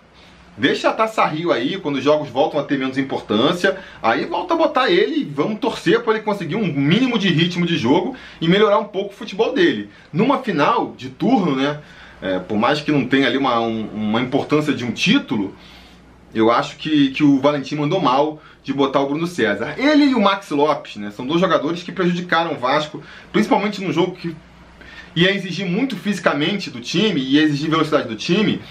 Deixa 0.59 0.89
a 0.89 0.93
Taça 0.93 1.25
Rio 1.25 1.53
aí, 1.53 1.77
quando 1.77 1.95
os 1.95 2.03
jogos 2.03 2.27
voltam 2.27 2.59
a 2.59 2.63
ter 2.65 2.77
menos 2.77 2.97
importância, 2.97 3.77
aí 4.03 4.25
volta 4.25 4.53
a 4.53 4.57
botar 4.57 4.89
ele 4.89 5.21
e 5.21 5.23
vamos 5.23 5.57
torcer 5.57 6.03
para 6.03 6.15
ele 6.15 6.21
conseguir 6.21 6.57
um 6.57 6.67
mínimo 6.67 7.17
de 7.17 7.29
ritmo 7.29 7.65
de 7.65 7.77
jogo 7.77 8.13
e 8.41 8.47
melhorar 8.49 8.77
um 8.77 8.83
pouco 8.83 9.13
o 9.13 9.15
futebol 9.15 9.53
dele. 9.53 9.89
Numa 10.11 10.39
final 10.39 10.93
de 10.97 11.11
turno, 11.11 11.55
né? 11.55 11.79
É, 12.21 12.39
por 12.39 12.57
mais 12.57 12.81
que 12.81 12.91
não 12.91 13.07
tenha 13.07 13.25
ali 13.25 13.37
uma, 13.37 13.61
um, 13.61 13.87
uma 13.87 14.19
importância 14.19 14.73
de 14.73 14.83
um 14.83 14.91
título, 14.91 15.55
eu 16.35 16.51
acho 16.51 16.75
que, 16.75 17.11
que 17.11 17.23
o 17.23 17.39
Valentim 17.39 17.75
mandou 17.75 18.01
mal 18.01 18.41
de 18.61 18.73
botar 18.73 18.99
o 18.99 19.07
Bruno 19.07 19.27
César. 19.27 19.75
Ele 19.77 20.07
e 20.07 20.13
o 20.13 20.19
Max 20.19 20.49
Lopes, 20.49 20.97
né? 20.97 21.09
São 21.11 21.25
dois 21.25 21.39
jogadores 21.39 21.83
que 21.83 21.93
prejudicaram 21.93 22.51
o 22.51 22.57
Vasco, 22.57 23.01
principalmente 23.31 23.81
num 23.81 23.93
jogo 23.93 24.17
que 24.17 24.35
ia 25.15 25.33
exigir 25.33 25.65
muito 25.65 25.95
fisicamente 25.95 26.69
do 26.69 26.81
time, 26.81 27.21
ia 27.21 27.43
exigir 27.43 27.69
velocidade 27.69 28.09
do 28.09 28.15
time 28.17 28.61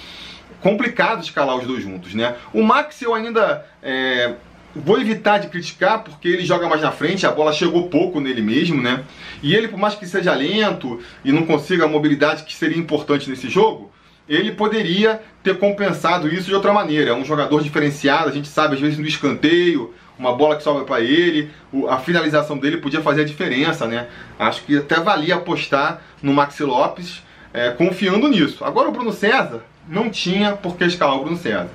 complicado 0.61 1.23
escalar 1.23 1.57
os 1.57 1.67
dois 1.67 1.83
juntos, 1.83 2.15
né? 2.15 2.37
O 2.53 2.63
Max 2.63 3.01
eu 3.03 3.15
ainda 3.15 3.65
é, 3.83 4.35
vou 4.75 5.01
evitar 5.01 5.39
de 5.39 5.49
criticar 5.49 6.03
porque 6.03 6.29
ele 6.29 6.45
joga 6.45 6.69
mais 6.69 6.83
na 6.83 6.91
frente, 6.91 7.27
a 7.27 7.31
bola 7.31 7.53
chegou 7.53 7.89
pouco 7.89 8.21
nele 8.21 8.43
mesmo, 8.43 8.81
né? 8.81 9.05
E 9.43 9.55
ele, 9.55 9.69
por 9.69 9.79
mais 9.79 9.95
que 9.95 10.07
seja 10.07 10.35
lento 10.35 11.01
e 11.25 11.33
não 11.33 11.47
consiga 11.47 11.85
a 11.85 11.89
mobilidade 11.89 12.45
que 12.45 12.55
seria 12.55 12.79
importante 12.79 13.29
nesse 13.29 13.49
jogo, 13.49 13.91
ele 14.29 14.53
poderia 14.53 15.23
ter 15.43 15.59
compensado 15.59 16.29
isso 16.29 16.49
de 16.49 16.55
outra 16.55 16.73
maneira. 16.73 17.11
É 17.11 17.15
um 17.15 17.25
jogador 17.25 17.63
diferenciado, 17.63 18.29
a 18.29 18.33
gente 18.33 18.49
sabe, 18.49 18.75
às 18.75 18.81
vezes 18.81 18.99
no 18.99 19.07
escanteio, 19.07 19.95
uma 20.19 20.35
bola 20.35 20.57
que 20.57 20.63
sobra 20.63 20.85
para 20.85 21.01
ele, 21.01 21.51
a 21.89 21.99
finalização 21.99 22.59
dele 22.59 22.79
podia 22.79 23.01
fazer 23.01 23.23
a 23.23 23.25
diferença, 23.25 23.87
né? 23.87 24.09
Acho 24.39 24.65
que 24.65 24.77
até 24.77 25.01
valia 25.01 25.37
apostar 25.37 26.03
no 26.21 26.33
Maxi 26.35 26.65
Lopes, 26.65 27.23
é, 27.55 27.71
confiando 27.71 28.29
nisso. 28.29 28.65
Agora 28.65 28.89
o 28.89 28.93
Bruno 28.93 29.13
César 29.13 29.63
não 29.89 30.11
tinha 30.11 30.53
por 30.53 30.77
que 30.77 30.85
escalar 30.85 31.17
o 31.17 31.23
Bruno 31.23 31.37
César. 31.37 31.71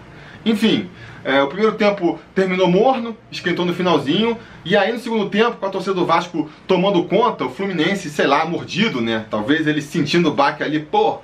Enfim, 0.45 0.89
é, 1.23 1.41
o 1.41 1.47
primeiro 1.47 1.75
tempo 1.75 2.19
terminou 2.35 2.67
morno, 2.67 3.15
esquentou 3.31 3.65
no 3.65 3.73
finalzinho, 3.73 4.37
e 4.65 4.75
aí 4.75 4.91
no 4.91 4.99
segundo 4.99 5.29
tempo, 5.29 5.57
com 5.57 5.65
a 5.65 5.69
torcida 5.69 5.93
do 5.93 6.05
Vasco 6.05 6.49
tomando 6.67 7.03
conta, 7.05 7.45
o 7.45 7.49
Fluminense, 7.49 8.09
sei 8.09 8.27
lá, 8.27 8.45
mordido, 8.45 8.99
né? 8.99 9.25
Talvez 9.29 9.65
ele 9.65 9.81
sentindo 9.81 10.29
o 10.29 10.33
baque 10.33 10.61
ali, 10.63 10.79
pô, 10.79 11.19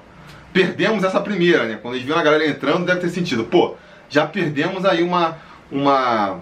perdemos 0.53 1.03
essa 1.03 1.19
primeira, 1.19 1.65
né? 1.65 1.77
Quando 1.81 1.96
eles 1.96 2.05
viram 2.05 2.19
a 2.19 2.24
galera 2.24 2.48
entrando, 2.48 2.86
deve 2.86 3.01
ter 3.01 3.10
sentido, 3.10 3.43
pô, 3.43 3.75
já 4.10 4.25
perdemos 4.25 4.86
aí 4.86 5.03
uma, 5.03 5.38
uma 5.69 6.39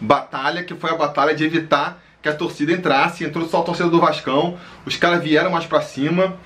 batalha 0.00 0.64
que 0.64 0.74
foi 0.74 0.90
a 0.90 0.96
batalha 0.96 1.34
de 1.34 1.44
evitar 1.44 2.02
que 2.22 2.28
a 2.28 2.34
torcida 2.34 2.72
entrasse, 2.72 3.24
entrou 3.24 3.46
só 3.48 3.60
a 3.60 3.62
torcida 3.62 3.88
do 3.88 4.00
Vascão, 4.00 4.58
os 4.84 4.96
caras 4.96 5.22
vieram 5.22 5.50
mais 5.50 5.66
pra 5.66 5.80
cima. 5.80 6.36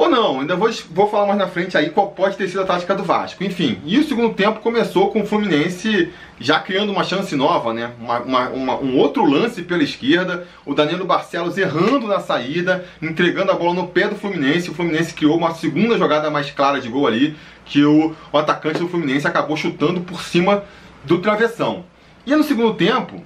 Ou 0.00 0.08
não, 0.08 0.40
ainda 0.40 0.56
vou, 0.56 0.70
vou 0.92 1.10
falar 1.10 1.26
mais 1.26 1.38
na 1.38 1.46
frente 1.46 1.76
aí 1.76 1.90
qual 1.90 2.12
pode 2.12 2.34
ter 2.34 2.48
sido 2.48 2.62
a 2.62 2.64
tática 2.64 2.94
do 2.94 3.04
Vasco. 3.04 3.44
Enfim, 3.44 3.82
e 3.84 3.98
o 3.98 4.02
segundo 4.02 4.32
tempo 4.32 4.60
começou 4.60 5.10
com 5.10 5.20
o 5.20 5.26
Fluminense 5.26 6.10
já 6.38 6.58
criando 6.58 6.90
uma 6.90 7.04
chance 7.04 7.36
nova, 7.36 7.74
né? 7.74 7.90
Uma, 8.00 8.18
uma, 8.20 8.48
uma, 8.48 8.76
um 8.76 8.96
outro 8.96 9.26
lance 9.26 9.60
pela 9.60 9.82
esquerda, 9.82 10.46
o 10.64 10.72
Danilo 10.72 11.04
Barcelos 11.04 11.58
errando 11.58 12.06
na 12.06 12.18
saída, 12.18 12.82
entregando 13.02 13.52
a 13.52 13.54
bola 13.54 13.74
no 13.74 13.88
pé 13.88 14.08
do 14.08 14.16
Fluminense. 14.16 14.70
O 14.70 14.74
Fluminense 14.74 15.12
criou 15.12 15.36
uma 15.36 15.52
segunda 15.52 15.98
jogada 15.98 16.30
mais 16.30 16.50
clara 16.50 16.80
de 16.80 16.88
gol 16.88 17.06
ali, 17.06 17.36
que 17.66 17.84
o, 17.84 18.16
o 18.32 18.38
atacante 18.38 18.78
do 18.78 18.88
Fluminense 18.88 19.26
acabou 19.26 19.54
chutando 19.54 20.00
por 20.00 20.22
cima 20.22 20.64
do 21.04 21.18
travessão. 21.18 21.84
E 22.24 22.34
no 22.34 22.42
segundo 22.42 22.72
tempo, 22.72 23.22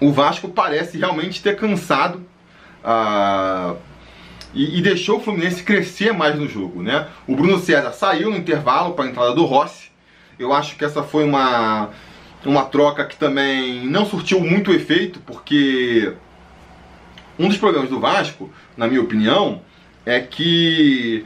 o 0.00 0.12
Vasco 0.12 0.48
parece 0.50 0.98
realmente 0.98 1.42
ter 1.42 1.56
cansado 1.56 2.24
uh, 2.84 3.76
e, 4.58 4.76
e, 4.76 4.82
deixou 4.82 5.18
o 5.18 5.20
Fluminense 5.20 5.62
crescer 5.62 6.12
mais 6.12 6.34
no 6.34 6.48
jogo. 6.48 6.82
Né? 6.82 7.06
O 7.28 7.36
Bruno 7.36 7.60
César 7.60 7.92
saiu 7.92 8.28
no 8.28 8.36
intervalo 8.36 8.92
para 8.94 9.04
a 9.04 9.08
entrada 9.08 9.32
do 9.32 9.44
Rossi. 9.44 9.88
Eu 10.36 10.52
acho 10.52 10.74
que 10.74 10.84
essa 10.84 11.00
foi 11.00 11.22
uma, 11.22 11.90
uma 12.44 12.64
troca 12.64 13.04
que 13.04 13.16
também 13.16 13.86
não 13.86 14.04
surtiu 14.04 14.40
muito 14.40 14.72
efeito, 14.72 15.20
porque 15.20 16.12
um 17.38 17.46
dos 17.46 17.56
problemas 17.56 17.88
do 17.88 18.00
Vasco, 18.00 18.52
na 18.76 18.88
minha 18.88 19.00
opinião, 19.00 19.62
é 20.04 20.18
que 20.18 21.24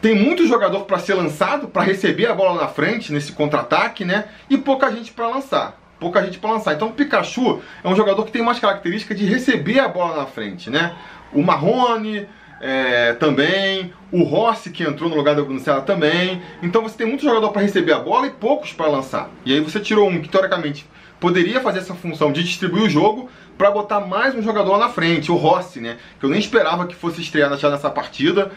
tem 0.00 0.16
muito 0.16 0.44
jogador 0.44 0.80
para 0.80 0.98
ser 0.98 1.14
lançado, 1.14 1.68
para 1.68 1.82
receber 1.82 2.26
a 2.26 2.34
bola 2.34 2.60
na 2.60 2.66
frente 2.66 3.12
nesse 3.12 3.30
contra-ataque, 3.30 4.04
né? 4.04 4.24
E 4.50 4.58
pouca 4.58 4.90
gente 4.90 5.12
para 5.12 5.28
lançar. 5.28 5.80
Pouca 6.00 6.20
gente 6.24 6.40
para 6.40 6.50
lançar. 6.50 6.74
Então 6.74 6.88
o 6.88 6.92
Pikachu 6.92 7.62
é 7.84 7.88
um 7.88 7.94
jogador 7.94 8.24
que 8.24 8.32
tem 8.32 8.42
mais 8.42 8.58
característica 8.58 9.14
de 9.14 9.26
receber 9.26 9.78
a 9.78 9.86
bola 9.86 10.16
na 10.16 10.26
frente, 10.26 10.68
né? 10.68 10.96
O 11.32 11.42
Marrone 11.42 12.26
é, 12.60 13.14
também, 13.14 13.92
o 14.12 14.22
Rossi 14.22 14.70
que 14.70 14.84
entrou 14.84 15.10
no 15.10 15.16
lugar 15.16 15.34
do 15.34 15.44
Bruno 15.44 15.58
César 15.58 15.82
também. 15.82 16.40
Então 16.62 16.82
você 16.82 16.96
tem 16.96 17.06
muito 17.06 17.24
jogador 17.24 17.50
para 17.50 17.62
receber 17.62 17.92
a 17.92 17.98
bola 17.98 18.28
e 18.28 18.30
poucos 18.30 18.72
para 18.72 18.86
lançar. 18.86 19.28
E 19.44 19.52
aí 19.52 19.60
você 19.60 19.80
tirou 19.80 20.08
um 20.08 20.22
que 20.22 20.28
teoricamente 20.28 20.86
poderia 21.18 21.60
fazer 21.60 21.80
essa 21.80 21.94
função 21.94 22.32
de 22.32 22.42
distribuir 22.42 22.84
o 22.84 22.88
jogo 22.88 23.28
para 23.58 23.70
botar 23.70 24.00
mais 24.00 24.34
um 24.34 24.42
jogador 24.42 24.72
lá 24.72 24.86
na 24.86 24.88
frente, 24.88 25.30
o 25.30 25.36
Rossi, 25.36 25.80
né? 25.80 25.98
Que 26.18 26.26
eu 26.26 26.30
nem 26.30 26.38
esperava 26.38 26.86
que 26.86 26.94
fosse 26.94 27.20
estrear 27.20 27.50
nessa 27.50 27.90
partida. 27.90 28.50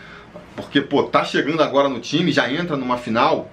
Porque, 0.55 0.82
pô, 0.82 1.03
tá 1.03 1.24
chegando 1.24 1.62
agora 1.62 1.89
no 1.89 2.00
time, 2.00 2.32
já 2.32 2.51
entra 2.51 2.77
numa 2.77 2.98
final. 2.98 3.50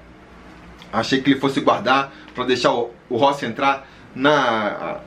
Achei 0.92 1.20
que 1.20 1.30
ele 1.30 1.40
fosse 1.40 1.60
guardar 1.60 2.12
para 2.34 2.44
deixar 2.44 2.72
o, 2.72 2.90
o 3.08 3.16
Rossi 3.16 3.46
entrar 3.46 3.86
na, 4.14 5.00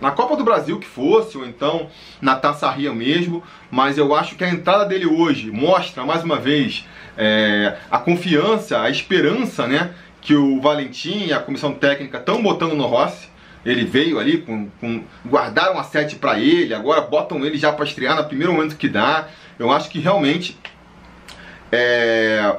na 0.00 0.10
Copa 0.10 0.36
do 0.36 0.44
Brasil 0.44 0.78
que 0.78 0.86
fosse, 0.86 1.36
ou 1.36 1.46
então 1.46 1.88
na 2.20 2.36
Taça 2.36 2.70
Rio 2.70 2.94
mesmo. 2.94 3.42
Mas 3.70 3.98
eu 3.98 4.14
acho 4.14 4.36
que 4.36 4.44
a 4.44 4.48
entrada 4.48 4.84
dele 4.84 5.06
hoje 5.06 5.50
mostra, 5.50 6.04
mais 6.04 6.22
uma 6.22 6.36
vez, 6.36 6.86
é, 7.16 7.76
a 7.90 7.98
confiança, 7.98 8.80
a 8.80 8.90
esperança, 8.90 9.66
né? 9.66 9.90
Que 10.20 10.34
o 10.34 10.60
Valentim 10.60 11.26
e 11.26 11.32
a 11.32 11.38
comissão 11.38 11.72
técnica 11.72 12.18
estão 12.18 12.42
botando 12.42 12.74
no 12.74 12.86
Rossi. 12.86 13.28
Ele 13.64 13.84
veio 13.84 14.18
ali, 14.18 14.38
com, 14.38 14.68
com 14.80 15.02
guardaram 15.26 15.78
a 15.78 15.82
sete 15.82 16.16
para 16.16 16.38
ele, 16.38 16.72
agora 16.72 17.00
botam 17.00 17.44
ele 17.44 17.58
já 17.58 17.72
para 17.72 17.84
estrear 17.84 18.16
no 18.16 18.24
primeiro 18.24 18.52
momento 18.52 18.76
que 18.76 18.88
dá. 18.88 19.26
Eu 19.58 19.72
acho 19.72 19.90
que 19.90 19.98
realmente 19.98 20.56
é, 21.72 22.56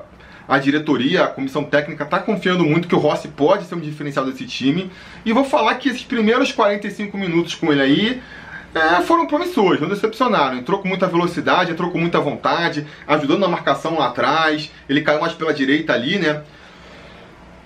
a 0.48 0.58
diretoria, 0.58 1.26
a 1.26 1.28
comissão 1.28 1.64
técnica 1.64 2.04
está 2.04 2.20
confiando 2.20 2.64
muito 2.64 2.88
que 2.88 2.96
o 2.96 3.00
Rossi 3.00 3.28
pode 3.28 3.66
ser 3.66 3.76
um 3.76 3.80
diferencial 3.80 4.26
desse 4.26 4.46
time. 4.46 4.90
E 5.26 5.34
vou 5.34 5.44
falar 5.44 5.76
que 5.76 5.90
esses 5.90 6.04
primeiros 6.04 6.52
45 6.52 7.18
minutos 7.18 7.54
com 7.54 7.72
ele 7.72 7.82
aí 7.82 8.22
é, 8.74 9.02
foram 9.02 9.28
promissores, 9.28 9.82
não 9.82 9.90
decepcionaram. 9.90 10.58
Entrou 10.58 10.80
com 10.80 10.88
muita 10.88 11.08
velocidade, 11.08 11.72
entrou 11.72 11.92
com 11.92 11.98
muita 11.98 12.20
vontade, 12.20 12.88
ajudando 13.08 13.40
na 13.40 13.48
marcação 13.48 13.98
lá 13.98 14.08
atrás. 14.08 14.72
Ele 14.88 15.02
caiu 15.02 15.20
mais 15.20 15.34
pela 15.34 15.54
direita 15.54 15.94
ali, 15.94 16.18
né? 16.18 16.44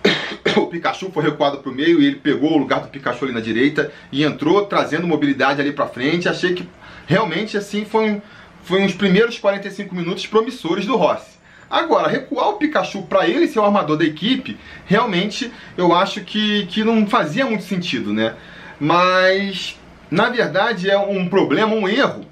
O 0.57 0.67
Pikachu 0.67 1.11
foi 1.11 1.23
recuado 1.23 1.59
para 1.59 1.71
o 1.71 1.75
meio 1.75 2.01
e 2.01 2.07
ele 2.07 2.15
pegou 2.15 2.53
o 2.53 2.57
lugar 2.57 2.81
do 2.81 2.87
Pikachu 2.87 3.25
ali 3.25 3.33
na 3.33 3.39
direita 3.39 3.91
e 4.11 4.23
entrou 4.23 4.65
trazendo 4.65 5.05
mobilidade 5.05 5.61
ali 5.61 5.71
para 5.71 5.85
frente. 5.87 6.27
Achei 6.27 6.53
que 6.53 6.67
realmente 7.05 7.57
assim 7.57 7.85
foi 7.85 8.09
um 8.09 8.21
foi 8.63 8.83
uns 8.83 8.93
primeiros 8.93 9.39
45 9.39 9.93
minutos 9.95 10.27
promissores 10.27 10.85
do 10.85 10.95
Rossi. 10.95 11.40
Agora, 11.71 12.09
recuar 12.09 12.49
o 12.49 12.57
Pikachu 12.57 13.03
para 13.03 13.25
ele 13.29 13.47
ser 13.47 13.59
o 13.59 13.63
armador 13.63 13.95
da 13.95 14.03
equipe, 14.03 14.57
realmente 14.85 15.49
eu 15.77 15.95
acho 15.95 16.19
que, 16.21 16.65
que 16.65 16.83
não 16.83 17.07
fazia 17.07 17.45
muito 17.45 17.63
sentido, 17.63 18.13
né? 18.13 18.35
Mas, 18.77 19.79
na 20.09 20.27
verdade, 20.27 20.89
é 20.89 20.97
um 20.99 21.29
problema, 21.29 21.73
um 21.73 21.87
erro. 21.87 22.25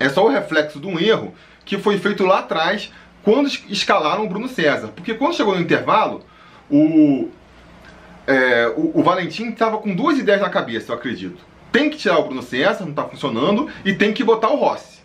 É 0.00 0.08
só 0.08 0.24
o 0.24 0.28
reflexo 0.28 0.80
de 0.80 0.88
um 0.88 0.98
erro 0.98 1.32
que 1.64 1.78
foi 1.78 1.98
feito 1.98 2.24
lá 2.24 2.40
atrás 2.40 2.92
quando 3.22 3.46
escalaram 3.68 4.24
o 4.24 4.28
Bruno 4.28 4.48
César. 4.48 4.88
Porque 4.88 5.14
quando 5.14 5.36
chegou 5.36 5.54
no 5.54 5.60
intervalo, 5.60 6.24
o, 6.68 7.28
é, 8.26 8.72
o, 8.76 8.98
o 8.98 9.02
Valentim 9.04 9.50
estava 9.50 9.78
com 9.78 9.94
duas 9.94 10.18
ideias 10.18 10.40
na 10.40 10.50
cabeça, 10.50 10.90
eu 10.90 10.96
acredito. 10.96 11.38
Tem 11.70 11.88
que 11.88 11.96
tirar 11.96 12.18
o 12.18 12.24
Bruno 12.24 12.42
César, 12.42 12.82
não 12.82 12.90
está 12.90 13.04
funcionando, 13.04 13.68
e 13.84 13.92
tem 13.92 14.12
que 14.12 14.24
botar 14.24 14.48
o 14.48 14.56
Rossi. 14.56 14.97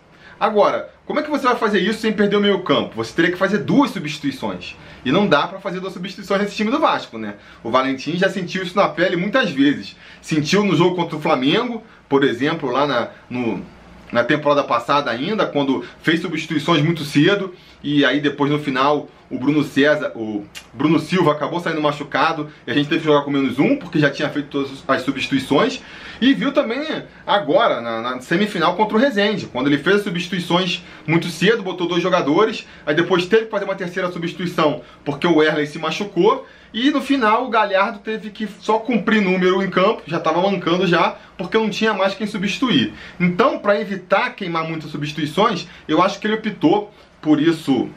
Agora, 0.44 0.90
como 1.06 1.22
é 1.22 1.24
que 1.24 1.30
você 1.30 1.46
vai 1.46 1.56
fazer 1.56 1.80
isso 1.80 2.02
sem 2.02 2.12
perder 2.12 2.36
o 2.36 2.42
meio 2.42 2.64
campo? 2.64 2.98
Você 2.98 3.14
teria 3.14 3.32
que 3.32 3.38
fazer 3.38 3.60
duas 3.60 3.92
substituições. 3.92 4.76
E 5.06 5.10
não 5.10 5.26
dá 5.26 5.48
para 5.48 5.58
fazer 5.58 5.80
duas 5.80 5.94
substituições 5.94 6.42
nesse 6.42 6.54
time 6.54 6.70
do 6.70 6.82
Vasco, 6.82 7.18
né? 7.18 7.36
O 7.64 7.72
Valentim 7.72 8.18
já 8.18 8.30
sentiu 8.30 8.62
isso 8.62 8.76
na 8.76 8.90
pele 8.90 9.16
muitas 9.16 9.52
vezes. 9.52 9.96
Sentiu 10.22 10.66
no 10.66 10.76
jogo 10.76 10.98
contra 10.98 11.16
o 11.16 11.22
Flamengo, 11.22 11.82
por 12.10 12.26
exemplo, 12.26 12.70
lá 12.70 12.86
na, 12.86 13.08
no, 13.30 13.66
na 14.12 14.22
temporada 14.26 14.66
passada 14.66 15.10
ainda, 15.10 15.46
quando 15.46 15.86
fez 16.02 16.20
substituições 16.20 16.84
muito 16.84 17.06
cedo 17.06 17.56
e 17.84 18.06
aí 18.06 18.20
depois 18.20 18.50
no 18.50 18.60
final 18.60 19.10
o 19.30 19.38
Bruno 19.38 19.64
César, 19.64 20.12
o 20.16 20.46
Bruno 20.74 21.00
Silva 21.00 21.32
acabou 21.32 21.60
saindo 21.60 21.82
machucado 21.82 22.50
e 22.68 22.72
a 22.72 22.74
gente 22.74 22.88
teve 22.88 23.02
que 23.02 23.08
jogar 23.08 23.24
com 23.24 23.32
menos 23.32 23.58
um 23.58 23.76
porque 23.76 24.00
já 24.00 24.10
tinha 24.10 24.30
feito 24.30 24.50
todas 24.50 24.84
as 24.88 25.02
substituições 25.02 25.82
e 26.22 26.34
viu 26.34 26.52
também 26.52 27.04
agora 27.26 27.82
na, 27.82 28.02
na 28.02 28.22
semifinal 28.22 28.76
contra 28.76 28.96
o 28.96 29.00
Rezende, 29.00 29.48
quando 29.48 29.68
ele 29.68 29.80
fez 29.80 29.98
as 29.98 30.04
substituições 30.04 30.84
muito 31.08 31.28
cedo, 31.28 31.64
botou 31.64 31.88
dois 31.88 32.02
jogadores, 32.02 32.68
aí 32.86 32.94
depois 32.94 33.26
teve 33.26 33.46
que 33.46 33.52
fazer 33.52 33.66
uma 33.66 33.76
terceira 33.76 34.12
substituição 34.12 34.82
porque 35.04 35.26
o 35.26 35.42
Erley 35.42 35.66
se 35.66 35.80
machucou 35.80 36.46
e 36.74 36.90
no 36.90 37.02
final 37.02 37.46
o 37.46 37.50
Galhardo 37.50 38.00
teve 38.00 38.32
que 38.32 38.48
só 38.60 38.80
cumprir 38.80 39.22
número 39.22 39.62
em 39.62 39.70
campo, 39.70 40.02
já 40.08 40.18
estava 40.18 40.42
mancando 40.42 40.88
já, 40.88 41.18
porque 41.38 41.56
não 41.56 41.70
tinha 41.70 41.94
mais 41.94 42.16
quem 42.16 42.26
substituir. 42.26 42.94
Então, 43.20 43.60
para 43.60 43.80
evitar 43.80 44.32
queimar 44.32 44.68
muitas 44.68 44.90
substituições, 44.90 45.68
eu 45.88 46.02
acho 46.02 46.20
que 46.20 46.26
ele 46.26 46.34
optou 46.34 46.92
por 47.24 47.42
isso 47.42 47.90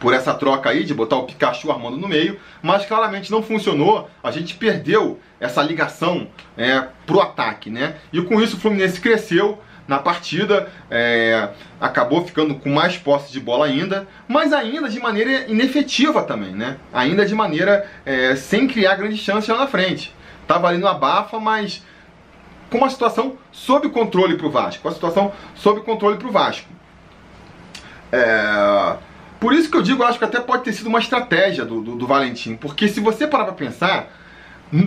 por 0.00 0.14
essa 0.14 0.32
troca 0.32 0.70
aí 0.70 0.84
de 0.84 0.94
botar 0.94 1.16
o 1.16 1.24
Pikachu 1.24 1.70
armando 1.70 1.96
no 1.96 2.08
meio, 2.08 2.38
mas 2.62 2.86
claramente 2.86 3.30
não 3.30 3.42
funcionou. 3.42 4.08
A 4.22 4.30
gente 4.30 4.54
perdeu 4.54 5.20
essa 5.40 5.62
ligação 5.62 6.28
é, 6.56 6.84
pro 7.04 7.20
ataque, 7.20 7.68
né? 7.68 7.96
E 8.12 8.22
com 8.22 8.40
isso 8.40 8.56
o 8.56 8.60
Fluminense 8.60 9.00
cresceu, 9.00 9.60
na 9.88 9.98
partida, 9.98 10.68
é, 10.90 11.48
acabou 11.80 12.22
ficando 12.24 12.54
com 12.54 12.68
mais 12.68 12.98
posse 12.98 13.32
de 13.32 13.40
bola 13.40 13.64
ainda, 13.64 14.06
mas 14.28 14.52
ainda 14.52 14.86
de 14.88 15.00
maneira 15.00 15.50
inefetiva 15.50 16.22
também, 16.22 16.52
né? 16.54 16.76
Ainda 16.92 17.24
de 17.24 17.34
maneira 17.34 17.88
é, 18.04 18.36
sem 18.36 18.68
criar 18.68 18.96
grandes 18.96 19.20
chances 19.20 19.48
lá 19.48 19.56
na 19.56 19.66
frente. 19.66 20.14
Tava 20.46 20.68
ali 20.68 20.78
no 20.78 20.86
abafa, 20.86 21.40
mas 21.40 21.82
com 22.70 22.78
uma 22.78 22.90
situação 22.90 23.38
sob 23.50 23.88
controle 23.88 24.36
para 24.36 24.46
o 24.46 24.50
Vasco. 24.50 24.86
Uma 24.86 24.94
situação 24.94 25.32
sob 25.54 25.80
controle 25.80 26.18
para 26.18 26.28
o 26.28 26.32
Vasco. 26.32 26.68
É... 28.12 28.96
Por 29.40 29.52
isso 29.52 29.70
que 29.70 29.76
eu 29.76 29.82
digo, 29.82 30.02
acho 30.02 30.18
que 30.18 30.24
até 30.24 30.40
pode 30.40 30.64
ter 30.64 30.72
sido 30.72 30.88
uma 30.88 30.98
estratégia 30.98 31.64
do, 31.64 31.80
do, 31.80 31.94
do 31.94 32.06
Valentim, 32.06 32.56
porque 32.56 32.88
se 32.88 32.98
você 32.98 33.26
parar 33.26 33.44
para 33.44 33.54
pensar, 33.54 34.12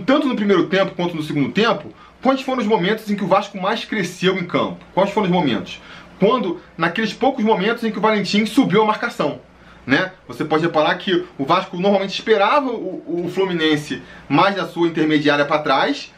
tanto 0.05 0.27
no 0.27 0.35
primeiro 0.35 0.67
tempo 0.67 0.93
quanto 0.93 1.15
no 1.15 1.23
segundo 1.23 1.51
tempo, 1.51 1.93
quais 2.21 2.41
foram 2.41 2.59
os 2.59 2.67
momentos 2.67 3.09
em 3.09 3.15
que 3.15 3.23
o 3.23 3.27
Vasco 3.27 3.59
mais 3.59 3.85
cresceu 3.85 4.37
em 4.37 4.45
campo? 4.45 4.83
Quais 4.93 5.11
foram 5.11 5.27
os 5.27 5.31
momentos? 5.31 5.81
Quando, 6.19 6.59
naqueles 6.77 7.13
poucos 7.13 7.43
momentos 7.43 7.83
em 7.83 7.91
que 7.91 7.97
o 7.97 8.01
Valentim 8.01 8.45
subiu 8.45 8.83
a 8.83 8.85
marcação. 8.85 9.39
Né? 9.87 10.11
Você 10.27 10.45
pode 10.45 10.63
reparar 10.63 10.95
que 10.95 11.25
o 11.37 11.45
Vasco 11.45 11.77
normalmente 11.77 12.13
esperava 12.13 12.69
o, 12.69 13.25
o 13.25 13.31
Fluminense 13.33 14.01
mais 14.29 14.55
na 14.55 14.67
sua 14.67 14.87
intermediária 14.87 15.45
para 15.45 15.63
trás, 15.63 16.13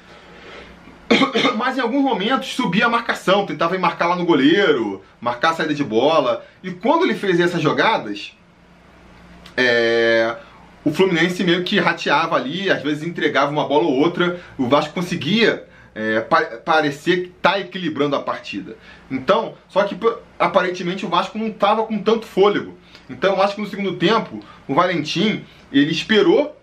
mas 1.57 1.77
em 1.77 1.81
alguns 1.81 2.01
momentos 2.01 2.53
subia 2.53 2.85
a 2.85 2.89
marcação, 2.89 3.45
tentava 3.45 3.77
marcar 3.77 4.07
lá 4.07 4.15
no 4.15 4.25
goleiro, 4.25 5.01
marcar 5.19 5.51
a 5.51 5.53
saída 5.55 5.73
de 5.73 5.83
bola. 5.83 6.45
E 6.63 6.71
quando 6.71 7.03
ele 7.03 7.15
fez 7.15 7.39
essas 7.39 7.61
jogadas, 7.61 8.33
é, 9.55 10.35
o 10.83 10.91
Fluminense 10.91 11.43
meio 11.43 11.63
que 11.63 11.79
rateava 11.79 12.35
ali, 12.35 12.69
às 12.69 12.81
vezes 12.81 13.03
entregava 13.03 13.51
uma 13.51 13.67
bola 13.67 13.85
ou 13.85 13.97
outra, 13.97 14.39
o 14.57 14.67
Vasco 14.67 14.93
conseguia 14.93 15.65
é, 15.95 16.21
pa 16.21 16.41
parecer 16.41 17.23
que 17.23 17.27
está 17.29 17.59
equilibrando 17.59 18.15
a 18.15 18.21
partida. 18.21 18.75
Então, 19.09 19.55
só 19.69 19.83
que 19.83 19.97
aparentemente 20.39 21.05
o 21.05 21.09
Vasco 21.09 21.37
não 21.37 21.47
estava 21.47 21.83
com 21.83 21.97
tanto 21.99 22.25
fôlego. 22.25 22.77
Então 23.09 23.35
eu 23.35 23.41
acho 23.41 23.55
que 23.55 23.61
no 23.61 23.67
segundo 23.67 23.95
tempo 23.97 24.39
o 24.67 24.73
Valentim 24.73 25.43
ele 25.71 25.91
esperou 25.91 26.57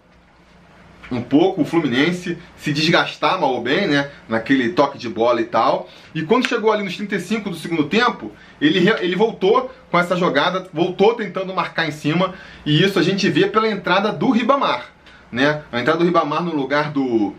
um 1.10 1.20
pouco 1.20 1.62
o 1.62 1.64
Fluminense 1.64 2.38
se 2.56 2.72
desgastar 2.72 3.40
mal 3.40 3.52
ou 3.52 3.62
bem, 3.62 3.88
né? 3.88 4.10
Naquele 4.28 4.70
toque 4.70 4.96
de 4.96 5.08
bola 5.08 5.40
e 5.40 5.44
tal. 5.44 5.88
E 6.14 6.22
quando 6.22 6.46
chegou 6.46 6.72
ali 6.72 6.84
nos 6.84 6.96
35 6.96 7.50
do 7.50 7.56
segundo 7.56 7.84
tempo, 7.84 8.30
ele, 8.60 8.88
ele 9.00 9.16
voltou 9.16 9.74
com 9.90 9.98
essa 9.98 10.16
jogada, 10.16 10.68
voltou 10.72 11.14
tentando 11.14 11.52
marcar 11.52 11.88
em 11.88 11.90
cima. 11.90 12.34
E 12.64 12.82
isso 12.82 12.98
a 12.98 13.02
gente 13.02 13.28
vê 13.28 13.46
pela 13.46 13.68
entrada 13.68 14.12
do 14.12 14.30
Ribamar, 14.30 14.86
né? 15.32 15.62
A 15.72 15.80
entrada 15.80 15.98
do 15.98 16.04
Ribamar 16.04 16.42
no 16.42 16.54
lugar 16.54 16.92
do, 16.92 17.34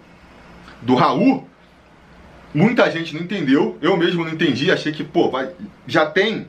do 0.81 0.95
Raul. 0.95 1.47
Muita 2.53 2.91
gente 2.91 3.15
não 3.15 3.21
entendeu, 3.21 3.77
eu 3.81 3.95
mesmo 3.95 4.25
não 4.25 4.31
entendi, 4.33 4.69
achei 4.69 4.91
que, 4.91 5.05
pô, 5.05 5.29
vai, 5.29 5.51
já 5.87 6.05
tem 6.05 6.47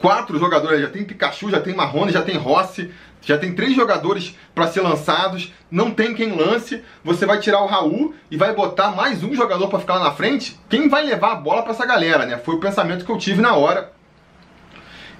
quatro 0.00 0.36
jogadores, 0.40 0.80
já 0.80 0.90
tem 0.90 1.04
Pikachu, 1.04 1.50
já 1.50 1.60
tem 1.60 1.72
Marrone, 1.72 2.12
já 2.12 2.20
tem 2.20 2.36
Rossi, 2.36 2.90
já 3.24 3.38
tem 3.38 3.54
três 3.54 3.74
jogadores 3.74 4.34
para 4.54 4.66
ser 4.66 4.82
lançados, 4.82 5.52
não 5.70 5.90
tem 5.90 6.14
quem 6.14 6.36
lance. 6.36 6.82
Você 7.02 7.24
vai 7.24 7.40
tirar 7.40 7.62
o 7.62 7.66
Raul 7.66 8.14
e 8.30 8.36
vai 8.36 8.54
botar 8.54 8.90
mais 8.90 9.22
um 9.22 9.34
jogador 9.34 9.68
para 9.68 9.78
ficar 9.78 9.94
lá 9.94 10.04
na 10.04 10.12
frente. 10.12 10.58
Quem 10.68 10.88
vai 10.88 11.04
levar 11.04 11.32
a 11.32 11.36
bola 11.36 11.62
para 11.62 11.72
essa 11.72 11.86
galera, 11.86 12.26
né? 12.26 12.38
Foi 12.38 12.54
o 12.54 12.60
pensamento 12.60 13.04
que 13.04 13.10
eu 13.10 13.18
tive 13.18 13.40
na 13.40 13.54
hora. 13.54 13.92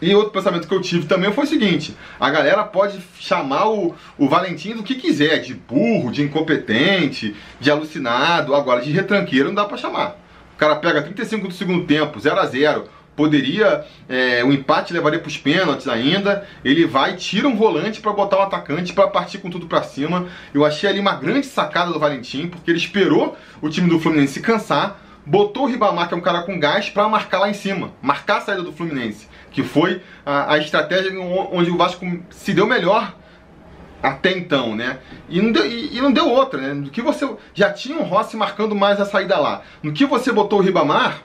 E 0.03 0.15
outro 0.15 0.33
pensamento 0.33 0.69
que 0.69 0.75
eu 0.75 0.83
tive 0.83 1.07
também 1.07 1.33
foi 1.33 1.45
o 1.45 1.47
seguinte: 1.47 1.97
a 2.21 2.29
galera 2.29 2.63
pode 2.65 3.01
chamar 3.19 3.71
o, 3.71 3.95
o 4.19 4.29
Valentim 4.29 4.75
do 4.75 4.83
que 4.83 4.97
quiser, 4.97 5.39
de 5.39 5.55
burro, 5.55 6.11
de 6.11 6.23
incompetente, 6.23 7.35
de 7.59 7.71
alucinado, 7.71 8.55
agora 8.55 8.83
de 8.83 8.91
retranqueiro 8.91 9.49
não 9.49 9.55
dá 9.55 9.65
para 9.65 9.79
chamar. 9.79 10.17
O 10.55 10.57
cara 10.57 10.77
pega 10.77 11.03
35 11.03 11.49
do 11.49 11.55
segundo 11.55 11.87
tempo, 11.87 12.21
0 12.21 12.39
a 12.39 12.47
0 12.47 12.85
poderia 13.17 13.85
é, 14.09 14.43
o 14.45 14.53
empate 14.53 14.93
levaria 14.93 15.19
para 15.19 15.29
os 15.29 15.37
pênaltis 15.37 15.89
ainda. 15.89 16.47
Ele 16.65 16.87
vai 16.87 17.17
tira 17.17 17.49
um 17.49 17.57
volante 17.57 18.01
para 18.01 18.13
botar 18.13 18.37
o 18.37 18.41
um 18.41 18.43
atacante 18.43 18.93
para 18.93 19.09
partir 19.09 19.39
com 19.39 19.51
tudo 19.51 19.67
para 19.67 19.83
cima. 19.83 20.27
Eu 20.53 20.65
achei 20.65 20.89
ali 20.89 21.01
uma 21.01 21.15
grande 21.15 21.47
sacada 21.47 21.93
do 21.93 21.99
Valentim 21.99 22.49
porque 22.49 22.71
ele 22.71 22.79
esperou 22.79 23.37
o 23.61 23.69
time 23.69 23.89
do 23.89 24.01
Fluminense 24.01 24.35
se 24.35 24.41
cansar, 24.41 25.01
botou 25.25 25.65
o 25.65 25.67
Ribamar 25.67 26.09
que 26.09 26.15
é 26.15 26.17
um 26.17 26.21
cara 26.21 26.43
com 26.43 26.59
gás 26.59 26.91
para 26.91 27.09
marcar 27.09 27.41
lá 27.41 27.49
em 27.49 27.55
cima, 27.55 27.93
marcar 28.03 28.39
a 28.39 28.41
saída 28.41 28.63
do 28.63 28.73
Fluminense, 28.73 29.29
que 29.51 29.63
foi 29.63 30.03
a, 30.25 30.55
a 30.55 30.59
estratégia 30.59 31.13
onde 31.21 31.71
o 31.71 31.77
Vasco 31.77 32.05
se 32.31 32.53
deu 32.53 32.67
melhor 32.67 33.15
até 34.03 34.37
então, 34.37 34.77
né? 34.77 34.99
E 35.31 35.41
não, 35.41 35.51
deu, 35.51 35.65
e, 35.67 35.97
e, 35.97 36.01
não 36.01 36.13
deu 36.13 36.29
outra, 36.29 36.61
né? 36.61 36.75
No 36.75 36.91
que 36.91 37.01
você 37.01 37.27
já 37.55 37.73
tinha 37.73 37.99
o 37.99 38.03
Rossi 38.03 38.37
marcando 38.37 38.75
mais 38.75 39.01
a 39.01 39.07
saída 39.07 39.39
lá. 39.39 39.63
No 39.83 39.95
que 39.95 40.05
você 40.05 40.31
botou 40.31 40.59
o 40.59 40.63
Ribamar, 40.63 41.23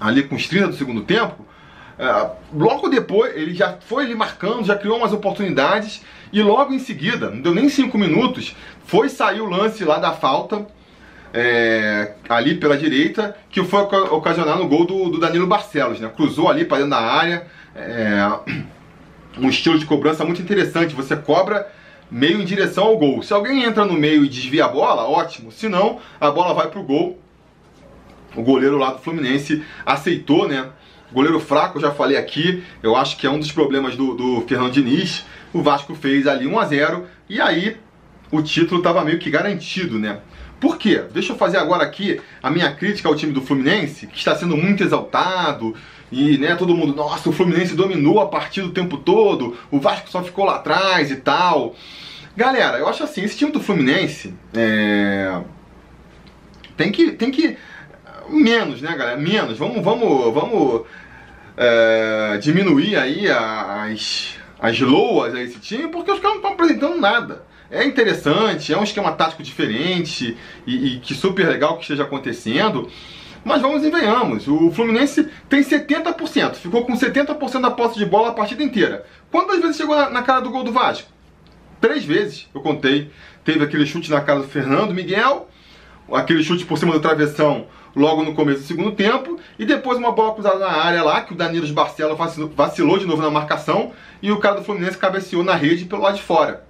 ali 0.00 0.22
com 0.22 0.34
os 0.34 0.46
30 0.46 0.68
do 0.68 0.76
segundo 0.76 1.02
tempo, 1.02 1.46
é, 1.98 2.30
logo 2.52 2.88
depois 2.88 3.36
ele 3.36 3.54
já 3.54 3.78
foi 3.80 4.04
ali 4.04 4.14
marcando, 4.14 4.64
já 4.64 4.76
criou 4.76 4.98
umas 4.98 5.12
oportunidades 5.12 6.02
e 6.32 6.42
logo 6.42 6.72
em 6.72 6.78
seguida, 6.78 7.30
não 7.30 7.40
deu 7.40 7.54
nem 7.54 7.68
5 7.68 7.96
minutos, 7.98 8.56
foi 8.86 9.08
sair 9.08 9.40
o 9.40 9.48
lance 9.48 9.84
lá 9.84 9.98
da 9.98 10.12
falta. 10.12 10.66
É, 11.34 12.12
ali 12.28 12.56
pela 12.56 12.76
direita, 12.76 13.34
que 13.48 13.64
foi 13.64 13.80
ocasionar 13.80 14.58
no 14.58 14.68
gol 14.68 14.84
do, 14.84 15.08
do 15.08 15.18
Danilo 15.18 15.46
Barcelos, 15.46 15.98
né? 15.98 16.12
Cruzou 16.14 16.50
ali 16.50 16.62
para 16.62 16.76
dentro 16.76 16.90
da 16.90 17.00
área, 17.00 17.46
é, 17.74 18.18
um 19.38 19.48
estilo 19.48 19.78
de 19.78 19.86
cobrança 19.86 20.26
muito 20.26 20.42
interessante. 20.42 20.94
Você 20.94 21.16
cobra 21.16 21.66
meio 22.10 22.38
em 22.38 22.44
direção 22.44 22.84
ao 22.84 22.98
gol. 22.98 23.22
Se 23.22 23.32
alguém 23.32 23.64
entra 23.64 23.86
no 23.86 23.94
meio 23.94 24.26
e 24.26 24.28
desvia 24.28 24.66
a 24.66 24.68
bola, 24.68 25.08
ótimo. 25.08 25.50
Se 25.50 25.70
não, 25.70 26.00
a 26.20 26.30
bola 26.30 26.52
vai 26.52 26.68
para 26.68 26.80
o 26.80 26.84
gol 26.84 27.18
o 28.36 28.42
goleiro 28.42 28.78
lá 28.78 28.92
do 28.92 28.98
Fluminense 28.98 29.62
aceitou, 29.84 30.48
né? 30.48 30.68
Goleiro 31.12 31.38
fraco, 31.38 31.78
já 31.78 31.90
falei 31.90 32.16
aqui, 32.16 32.62
eu 32.82 32.96
acho 32.96 33.18
que 33.18 33.26
é 33.26 33.30
um 33.30 33.38
dos 33.38 33.52
problemas 33.52 33.96
do, 33.96 34.14
do 34.14 34.40
Fernando 34.48 34.72
Diniz. 34.72 35.24
O 35.52 35.62
Vasco 35.62 35.94
fez 35.94 36.26
ali 36.26 36.46
1 36.46 36.58
a 36.58 36.64
0 36.64 37.06
e 37.28 37.40
aí 37.40 37.76
o 38.30 38.40
título 38.40 38.78
estava 38.78 39.04
meio 39.04 39.18
que 39.18 39.30
garantido, 39.30 39.98
né? 39.98 40.20
Por 40.58 40.78
quê? 40.78 41.02
Deixa 41.12 41.32
eu 41.32 41.36
fazer 41.36 41.58
agora 41.58 41.82
aqui 41.82 42.20
a 42.42 42.48
minha 42.48 42.72
crítica 42.72 43.08
ao 43.08 43.14
time 43.14 43.32
do 43.32 43.42
Fluminense, 43.42 44.06
que 44.06 44.16
está 44.16 44.34
sendo 44.34 44.56
muito 44.56 44.82
exaltado, 44.82 45.74
e 46.10 46.38
né, 46.38 46.54
todo 46.54 46.76
mundo, 46.76 46.94
nossa, 46.94 47.28
o 47.28 47.32
Fluminense 47.32 47.74
dominou 47.74 48.20
a 48.20 48.28
partida 48.28 48.66
o 48.66 48.70
tempo 48.70 48.96
todo, 48.96 49.56
o 49.70 49.80
Vasco 49.80 50.08
só 50.08 50.22
ficou 50.22 50.44
lá 50.44 50.56
atrás 50.56 51.10
e 51.10 51.16
tal. 51.16 51.74
Galera, 52.36 52.78
eu 52.78 52.86
acho 52.88 53.02
assim, 53.02 53.22
esse 53.22 53.36
time 53.36 53.50
do 53.50 53.60
Fluminense 53.60 54.32
é... 54.54 55.40
tem 56.76 56.92
que, 56.92 57.10
tem 57.12 57.30
que 57.30 57.56
menos, 58.36 58.80
né, 58.80 58.94
galera? 58.96 59.16
Menos. 59.16 59.58
Vamos, 59.58 59.82
vamos, 59.82 60.34
vamos 60.34 60.82
é, 61.56 62.38
diminuir 62.40 62.96
aí 62.96 63.28
as, 63.28 64.36
as 64.58 64.80
loas 64.80 65.34
a 65.34 65.42
esse 65.42 65.58
time, 65.58 65.88
porque 65.88 66.10
os 66.10 66.18
caras 66.18 66.36
não 66.36 66.42
estão 66.42 66.52
apresentando 66.52 67.00
nada. 67.00 67.44
É 67.70 67.84
interessante, 67.84 68.72
é 68.72 68.76
um 68.76 68.84
esquema 68.84 69.12
tático 69.12 69.42
diferente 69.42 70.36
e, 70.66 70.86
e 70.86 71.00
que 71.00 71.14
super 71.14 71.48
legal 71.48 71.76
que 71.76 71.82
esteja 71.82 72.02
acontecendo. 72.02 72.90
Mas 73.44 73.60
vamos 73.60 73.82
e 73.82 73.90
venhamos. 73.90 74.46
O 74.46 74.70
Fluminense 74.70 75.28
tem 75.48 75.62
70%, 75.62 76.54
ficou 76.54 76.84
com 76.84 76.92
70% 76.92 77.60
da 77.60 77.70
posse 77.70 77.98
de 77.98 78.04
bola 78.04 78.28
a 78.28 78.32
partida 78.32 78.62
inteira. 78.62 79.04
Quantas 79.30 79.60
vezes 79.60 79.76
chegou 79.76 79.96
na, 79.96 80.10
na, 80.10 80.22
cara 80.22 80.40
do 80.40 80.50
gol 80.50 80.62
do 80.62 80.70
Vasco? 80.70 81.08
Três 81.80 82.04
vezes, 82.04 82.48
eu 82.54 82.60
contei. 82.60 83.10
Teve 83.44 83.64
aquele 83.64 83.84
chute 83.84 84.10
na 84.10 84.20
cara 84.20 84.40
do 84.40 84.46
Fernando 84.46 84.94
Miguel, 84.94 85.48
aquele 86.12 86.44
chute 86.44 86.64
por 86.64 86.78
cima 86.78 86.92
do 86.92 87.00
travessão 87.00 87.66
logo 87.94 88.22
no 88.22 88.34
começo 88.34 88.60
do 88.60 88.66
segundo 88.66 88.92
tempo, 88.92 89.38
e 89.58 89.64
depois 89.64 89.98
uma 89.98 90.12
bola 90.12 90.34
cruzada 90.34 90.58
na 90.58 90.70
área 90.70 91.02
lá, 91.02 91.20
que 91.20 91.32
o 91.32 91.36
Danilo 91.36 91.66
Barcelo 91.72 92.16
vacilou 92.16 92.98
de 92.98 93.06
novo 93.06 93.22
na 93.22 93.30
marcação, 93.30 93.92
e 94.20 94.30
o 94.30 94.38
cara 94.38 94.56
do 94.56 94.64
Fluminense 94.64 94.98
cabeceou 94.98 95.44
na 95.44 95.54
rede 95.54 95.84
pelo 95.84 96.02
lado 96.02 96.16
de 96.16 96.22
fora. 96.22 96.64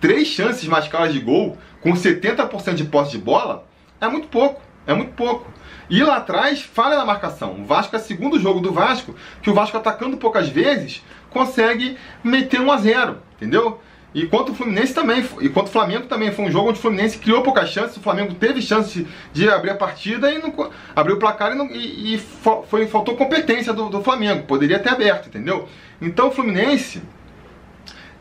Três 0.00 0.28
chances 0.28 0.66
mais 0.66 0.88
caras 0.88 1.12
de 1.12 1.20
gol, 1.20 1.56
com 1.80 1.92
70% 1.92 2.74
de 2.74 2.84
posse 2.84 3.12
de 3.12 3.18
bola, 3.18 3.66
é 4.00 4.08
muito 4.08 4.28
pouco, 4.28 4.60
é 4.86 4.94
muito 4.94 5.12
pouco. 5.12 5.50
E 5.88 6.02
lá 6.02 6.16
atrás, 6.16 6.60
falha 6.60 6.96
na 6.96 7.04
marcação. 7.04 7.60
O 7.60 7.64
Vasco 7.64 7.94
é 7.94 7.98
segundo 7.98 8.40
jogo 8.40 8.60
do 8.60 8.72
Vasco, 8.72 9.14
que 9.40 9.50
o 9.50 9.54
Vasco 9.54 9.76
atacando 9.76 10.16
poucas 10.16 10.48
vezes, 10.48 11.02
consegue 11.30 11.96
meter 12.24 12.60
1 12.60 12.72
a 12.72 12.76
0 12.76 13.18
entendeu? 13.36 13.80
E 14.16 14.26
quanto 14.26 14.52
o 14.52 14.54
Fluminense 14.54 14.94
também, 14.94 15.22
e 15.42 15.50
quanto 15.50 15.66
o 15.66 15.70
Flamengo 15.70 16.06
também, 16.06 16.32
foi 16.32 16.46
um 16.46 16.50
jogo 16.50 16.70
onde 16.70 16.78
o 16.78 16.80
Fluminense 16.80 17.18
criou 17.18 17.42
poucas 17.42 17.68
chances, 17.68 17.98
o 17.98 18.00
Flamengo 18.00 18.32
teve 18.32 18.62
chance 18.62 19.06
de 19.30 19.46
abrir 19.46 19.68
a 19.68 19.74
partida 19.74 20.32
e 20.32 20.38
não, 20.38 20.70
abriu 20.96 21.16
o 21.16 21.18
placar 21.18 21.52
e, 21.52 21.54
não, 21.54 21.66
e, 21.66 22.14
e 22.14 22.18
foi, 22.18 22.86
faltou 22.86 23.14
competência 23.14 23.74
do, 23.74 23.90
do 23.90 24.02
Flamengo, 24.02 24.44
poderia 24.44 24.78
ter 24.78 24.88
aberto, 24.88 25.26
entendeu? 25.26 25.68
Então 26.00 26.28
o 26.28 26.30
Fluminense 26.30 27.02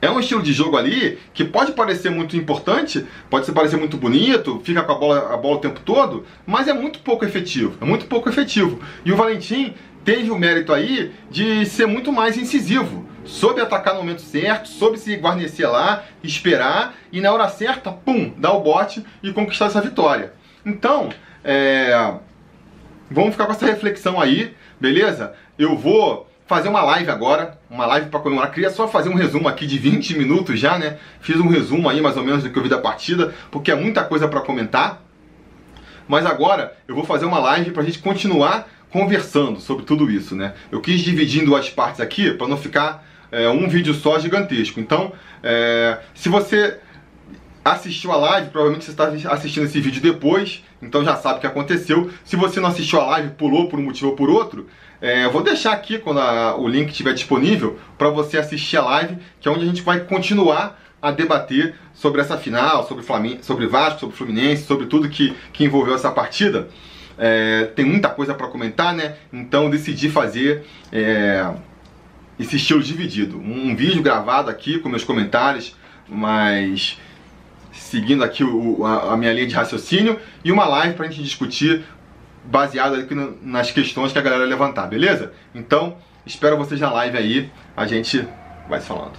é 0.02 0.12
um 0.12 0.20
estilo 0.20 0.44
de 0.44 0.52
jogo 0.52 0.76
ali 0.76 1.18
que 1.34 1.46
pode 1.46 1.72
parecer 1.72 2.10
muito 2.10 2.36
importante, 2.36 3.06
pode 3.30 3.50
parecer 3.54 3.78
muito 3.78 3.96
bonito, 3.96 4.60
fica 4.66 4.84
com 4.84 4.92
a 4.92 4.96
bola, 4.96 5.34
a 5.34 5.38
bola 5.38 5.56
o 5.56 5.62
tempo 5.62 5.80
todo, 5.80 6.26
mas 6.46 6.68
é 6.68 6.74
muito 6.74 7.00
pouco 7.00 7.24
efetivo. 7.24 7.78
É 7.80 7.86
muito 7.86 8.06
pouco 8.08 8.28
efetivo. 8.28 8.82
E 9.06 9.14
o 9.14 9.16
Valentim 9.16 9.74
teve 10.04 10.30
o 10.30 10.38
mérito 10.38 10.74
aí 10.74 11.14
de 11.32 11.66
ser 11.66 11.86
muito 11.86 12.12
mais 12.12 12.38
incisivo 12.38 13.15
soube 13.26 13.60
atacar 13.60 13.94
no 13.94 14.02
momento 14.02 14.22
certo, 14.22 14.70
soube 14.70 14.98
se 14.98 15.16
guarnecer 15.16 15.70
lá, 15.70 16.04
esperar 16.24 16.96
e 17.12 17.20
na 17.20 17.32
hora 17.32 17.50
certa, 17.50 17.92
pum, 17.92 18.34
dar 18.38 18.54
o 18.54 18.62
bote 18.62 19.06
e 19.22 19.34
conquistar 19.34 19.66
essa 19.66 19.82
vitória. 19.82 20.34
Então, 20.66 21.10
é, 21.44 22.14
vamos 23.10 23.32
ficar 23.32 23.46
com 23.46 23.52
essa 23.52 23.66
reflexão 23.66 24.20
aí, 24.22 24.56
beleza? 24.80 25.34
Eu 25.58 25.78
vou 25.78 26.30
fazer 26.46 26.70
uma 26.70 26.84
live 26.84 27.10
agora, 27.10 27.58
uma 27.70 27.86
live 27.86 28.10
para 28.10 28.20
comemorar. 28.20 28.52
Queria 28.52 28.70
só 28.70 28.88
fazer 28.88 29.10
um 29.10 29.16
resumo 29.16 29.48
aqui 29.48 29.66
de 29.66 29.78
20 29.78 30.18
minutos 30.18 30.60
já, 30.60 30.78
né? 30.78 30.98
Fiz 31.20 31.38
um 31.38 31.48
resumo 31.48 31.90
aí 31.90 32.02
mais 32.02 32.18
ou 32.18 32.24
menos 32.24 32.44
do 32.44 32.50
que 32.50 32.58
eu 32.58 32.64
vi 32.64 32.70
da 32.70 32.78
partida, 32.78 33.34
porque 33.52 33.72
é 33.72 33.76
muita 33.76 34.04
coisa 34.04 34.28
para 34.28 34.42
comentar. 34.42 35.02
Mas 36.08 36.26
agora 36.26 36.76
eu 36.88 36.94
vou 36.94 37.04
fazer 37.04 37.26
uma 37.26 37.40
live 37.40 37.72
para 37.72 37.82
a 37.82 37.86
gente 37.86 38.00
continuar 38.00 38.68
conversando 38.92 39.60
sobre 39.60 39.86
tudo 39.86 40.10
isso, 40.10 40.36
né? 40.36 40.54
Eu 40.72 40.80
quis 40.80 41.02
dividir 41.02 41.42
em 41.42 41.46
duas 41.46 41.70
partes 41.70 42.00
aqui 42.00 42.32
para 42.32 42.48
não 42.48 42.58
ficar 42.58 43.04
é, 43.32 43.50
um 43.50 43.68
vídeo 43.68 43.94
só 43.94 44.20
gigantesco. 44.20 44.80
Então, 44.80 45.14
é, 45.44 46.00
se 46.14 46.30
você 46.30 46.80
assistiu 47.64 48.12
a 48.12 48.16
live, 48.18 48.50
provavelmente 48.50 48.86
você 48.86 48.92
está 48.92 49.12
assistindo 49.32 49.66
esse 49.66 49.82
vídeo 49.82 50.00
depois, 50.00 50.64
então 50.82 51.04
já 51.04 51.16
sabe 51.16 51.38
o 51.38 51.42
que 51.42 51.48
aconteceu. 51.48 52.12
Se 52.24 52.36
você 52.36 52.60
não 52.60 52.70
assistiu 52.70 53.02
a 53.02 53.06
live, 53.08 53.30
pulou 53.32 53.68
por 53.68 53.80
um 53.80 53.84
motivo 53.84 54.12
ou 54.12 54.16
por 54.16 54.30
outro, 54.30 54.68
é, 55.02 55.26
eu 55.26 55.32
vou 55.32 55.42
deixar 55.42 55.72
aqui 55.72 55.98
quando 55.98 56.20
a, 56.20 56.56
o 56.56 56.68
link 56.68 56.92
estiver 56.92 57.14
disponível 57.14 57.80
para 57.98 58.10
você 58.10 58.38
assistir 58.38 58.78
a 58.78 58.84
live, 58.84 59.18
que 59.40 59.48
é 59.48 59.52
onde 59.52 59.64
a 59.64 59.68
gente 59.68 59.82
vai 59.82 60.02
continuar 60.02 60.80
a 61.02 61.12
debater 61.12 61.76
sobre 61.94 62.22
essa 62.22 62.38
final, 62.38 62.88
sobre, 62.88 63.04
Flamengo, 63.04 63.44
sobre 63.44 63.68
Vasco, 63.68 64.00
sobre 64.00 64.16
Fluminense, 64.16 64.64
sobre 64.64 64.86
tudo 64.86 65.10
que, 65.10 65.36
que 65.52 65.64
envolveu 65.64 65.96
essa 65.96 66.12
partida. 66.12 66.68
É, 67.18 67.66
tem 67.76 67.86
muita 67.86 68.10
coisa 68.10 68.34
para 68.34 68.48
comentar, 68.48 68.94
né? 68.94 69.16
Então 69.32 69.70
decidi 69.70 70.10
fazer 70.10 70.66
é, 70.92 71.48
esse 72.40 72.56
estilo 72.56 72.82
dividido. 72.82 73.38
Um, 73.38 73.76
vídeo 73.76 74.02
gravado 74.02 74.50
aqui 74.50 74.80
com 74.80 74.90
meus 74.90 75.04
comentários, 75.04 75.76
mas 76.08 77.00
seguindo 77.72 78.24
aqui 78.24 78.44
o, 78.44 78.86
a, 78.86 79.14
a, 79.14 79.18
minha 79.18 79.34
linha 79.34 79.48
de 79.48 79.56
raciocínio, 79.56 80.20
e 80.44 80.52
uma 80.52 80.66
live 80.66 80.96
para 80.96 81.08
a 81.08 81.10
gente 81.10 81.24
discutir 81.24 81.84
baseado 82.44 82.96
aqui 82.96 83.14
no, 83.16 83.38
nas 83.42 83.72
questões 83.72 84.12
que 84.12 84.20
a 84.20 84.22
galera 84.22 84.46
levantar, 84.46 84.88
beleza? 84.88 85.34
Então, 85.54 85.98
espero 86.26 86.58
vocês 86.58 86.80
na 86.80 86.92
live 86.92 87.18
aí, 87.18 87.52
a 87.76 87.86
gente 87.86 88.28
vai 88.70 88.80
se 88.80 88.88
falando. 88.88 89.18